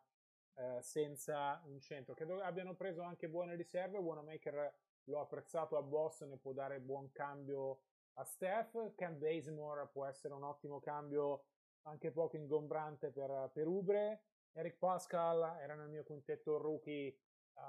eh, 0.54 0.78
senza 0.82 1.62
un 1.66 1.80
centro. 1.80 2.14
Credo 2.14 2.40
abbiano 2.40 2.74
preso 2.74 3.02
anche 3.02 3.28
buone 3.28 3.54
riserve, 3.54 3.98
Wanamaker 3.98 4.74
l'ho 5.04 5.20
apprezzato 5.20 5.76
a 5.76 5.82
Boston 5.82 6.32
e 6.32 6.38
può 6.38 6.52
dare 6.52 6.80
buon 6.80 7.10
cambio 7.12 7.82
a 8.14 8.24
Steph, 8.24 8.94
Ken 8.94 9.18
Bazemore 9.18 9.88
può 9.88 10.04
essere 10.04 10.34
un 10.34 10.44
ottimo 10.44 10.80
cambio 10.80 11.44
anche 11.82 12.10
poco 12.12 12.36
ingombrante 12.36 13.10
per, 13.10 13.50
per 13.52 13.66
Ubre, 13.66 14.24
Eric 14.52 14.76
Pascal 14.76 15.58
era 15.60 15.74
nel 15.74 15.88
mio 15.88 16.04
quintetto 16.04 16.58
rookie 16.58 17.16
uh, 17.54 17.60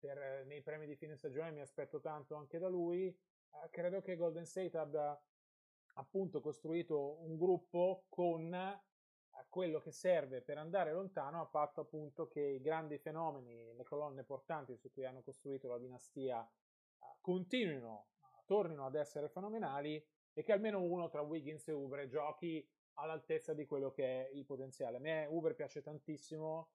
per, 0.00 0.44
nei 0.46 0.62
premi 0.62 0.86
di 0.86 0.96
fine 0.96 1.16
stagione, 1.16 1.52
mi 1.52 1.60
aspetto 1.60 2.00
tanto 2.00 2.34
anche 2.34 2.58
da 2.58 2.68
lui. 2.68 3.06
Uh, 3.50 3.68
credo 3.70 4.00
che 4.00 4.16
Golden 4.16 4.46
State 4.46 4.76
abbia 4.76 5.16
appunto 5.94 6.40
costruito 6.40 7.20
un 7.22 7.36
gruppo 7.36 8.06
con 8.08 8.52
uh, 8.52 9.44
quello 9.48 9.80
che 9.80 9.92
serve 9.92 10.40
per 10.40 10.58
andare 10.58 10.92
lontano, 10.92 11.40
a 11.40 11.46
patto 11.46 11.82
appunto 11.82 12.26
che 12.26 12.40
i 12.40 12.60
grandi 12.60 12.98
fenomeni, 12.98 13.74
le 13.74 13.84
colonne 13.84 14.24
portanti 14.24 14.76
su 14.76 14.90
cui 14.90 15.04
hanno 15.04 15.22
costruito 15.22 15.68
la 15.68 15.78
dinastia 15.78 16.48
continuino, 17.20 18.08
tornino 18.46 18.86
ad 18.86 18.94
essere 18.94 19.28
fenomenali 19.28 20.04
e 20.32 20.42
che 20.42 20.52
almeno 20.52 20.82
uno 20.82 21.08
tra 21.08 21.20
Wiggins 21.20 21.68
e 21.68 21.72
Ubre 21.72 22.08
giochi 22.08 22.66
all'altezza 22.94 23.54
di 23.54 23.66
quello 23.66 23.90
che 23.90 24.26
è 24.26 24.30
il 24.32 24.44
potenziale. 24.44 24.96
A 24.96 25.00
me 25.00 25.26
Uber 25.26 25.54
piace 25.54 25.82
tantissimo, 25.82 26.70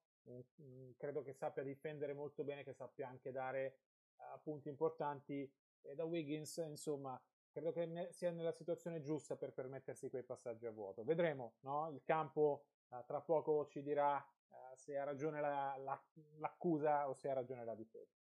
credo 0.98 1.22
che 1.22 1.34
sappia 1.34 1.64
difendere 1.64 2.14
molto 2.14 2.44
bene, 2.44 2.64
che 2.64 2.74
sappia 2.74 3.08
anche 3.08 3.32
dare 3.32 3.80
uh, 4.18 4.42
punti 4.42 4.70
importanti 4.70 5.50
e 5.82 5.96
da 5.96 6.04
Wiggins, 6.04 6.58
insomma, 6.58 7.20
credo 7.52 7.72
che 7.72 7.86
ne- 7.86 8.12
sia 8.12 8.32
nella 8.32 8.52
situazione 8.52 9.02
giusta 9.02 9.36
per 9.36 9.54
permettersi 9.54 10.10
quei 10.10 10.24
passaggi 10.24 10.66
a 10.66 10.72
vuoto. 10.72 11.04
Vedremo, 11.04 11.56
no? 11.62 11.90
Il 11.90 12.04
campo 12.04 12.66
uh, 12.90 13.04
tra 13.06 13.22
poco 13.22 13.68
ci 13.68 13.82
dirà 13.82 14.18
uh, 14.18 14.56
se 14.76 14.98
ha 14.98 15.04
ragione 15.04 15.40
la, 15.40 15.76
la, 15.78 16.04
l'accusa 16.38 17.08
o 17.08 17.14
se 17.14 17.30
ha 17.30 17.34
ragione 17.34 17.64
la 17.64 17.76
difesa. 17.76 18.25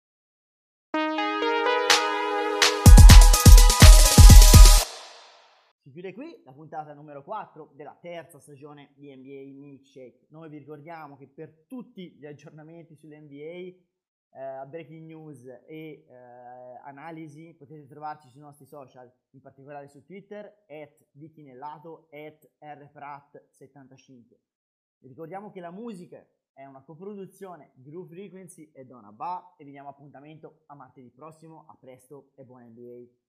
Si 5.81 5.91
chiude 5.91 6.13
qui 6.13 6.41
la 6.43 6.51
puntata 6.51 6.93
numero 6.93 7.23
4 7.23 7.71
della 7.73 7.97
terza 8.01 8.37
stagione 8.37 8.91
di 8.95 9.15
NBA 9.15 9.57
Milkshake. 9.57 10.25
Noi 10.27 10.49
vi 10.49 10.57
ricordiamo 10.57 11.15
che 11.15 11.25
per 11.25 11.65
tutti 11.67 12.11
gli 12.11 12.25
aggiornamenti 12.25 12.95
sull'NBA, 12.95 13.87
eh, 14.31 14.65
breaking 14.67 15.07
news 15.07 15.45
e 15.45 16.05
eh, 16.05 16.13
analisi 16.83 17.55
potete 17.57 17.87
trovarci 17.87 18.27
sui 18.27 18.41
nostri 18.41 18.65
social, 18.65 19.09
in 19.29 19.39
particolare 19.39 19.87
su 19.87 20.03
Twitter, 20.03 20.65
at 20.67 21.07
Dichinellato, 21.11 22.09
at 22.11 22.51
rprat75. 22.59 24.35
Vi 24.97 25.07
ricordiamo 25.07 25.49
che 25.49 25.61
la 25.61 25.71
musica 25.71 26.27
è 26.51 26.65
una 26.65 26.83
coproduzione 26.83 27.71
di 27.75 27.89
Groove 27.89 28.15
Frequency 28.15 28.69
e 28.73 28.83
Donna 28.85 29.13
Ba 29.13 29.55
e 29.57 29.63
vi 29.63 29.71
diamo 29.71 29.87
appuntamento 29.87 30.63
a 30.65 30.75
martedì 30.75 31.09
prossimo. 31.09 31.65
A 31.67 31.77
presto 31.79 32.31
e 32.35 32.43
buona 32.43 32.65
NBA! 32.65 33.28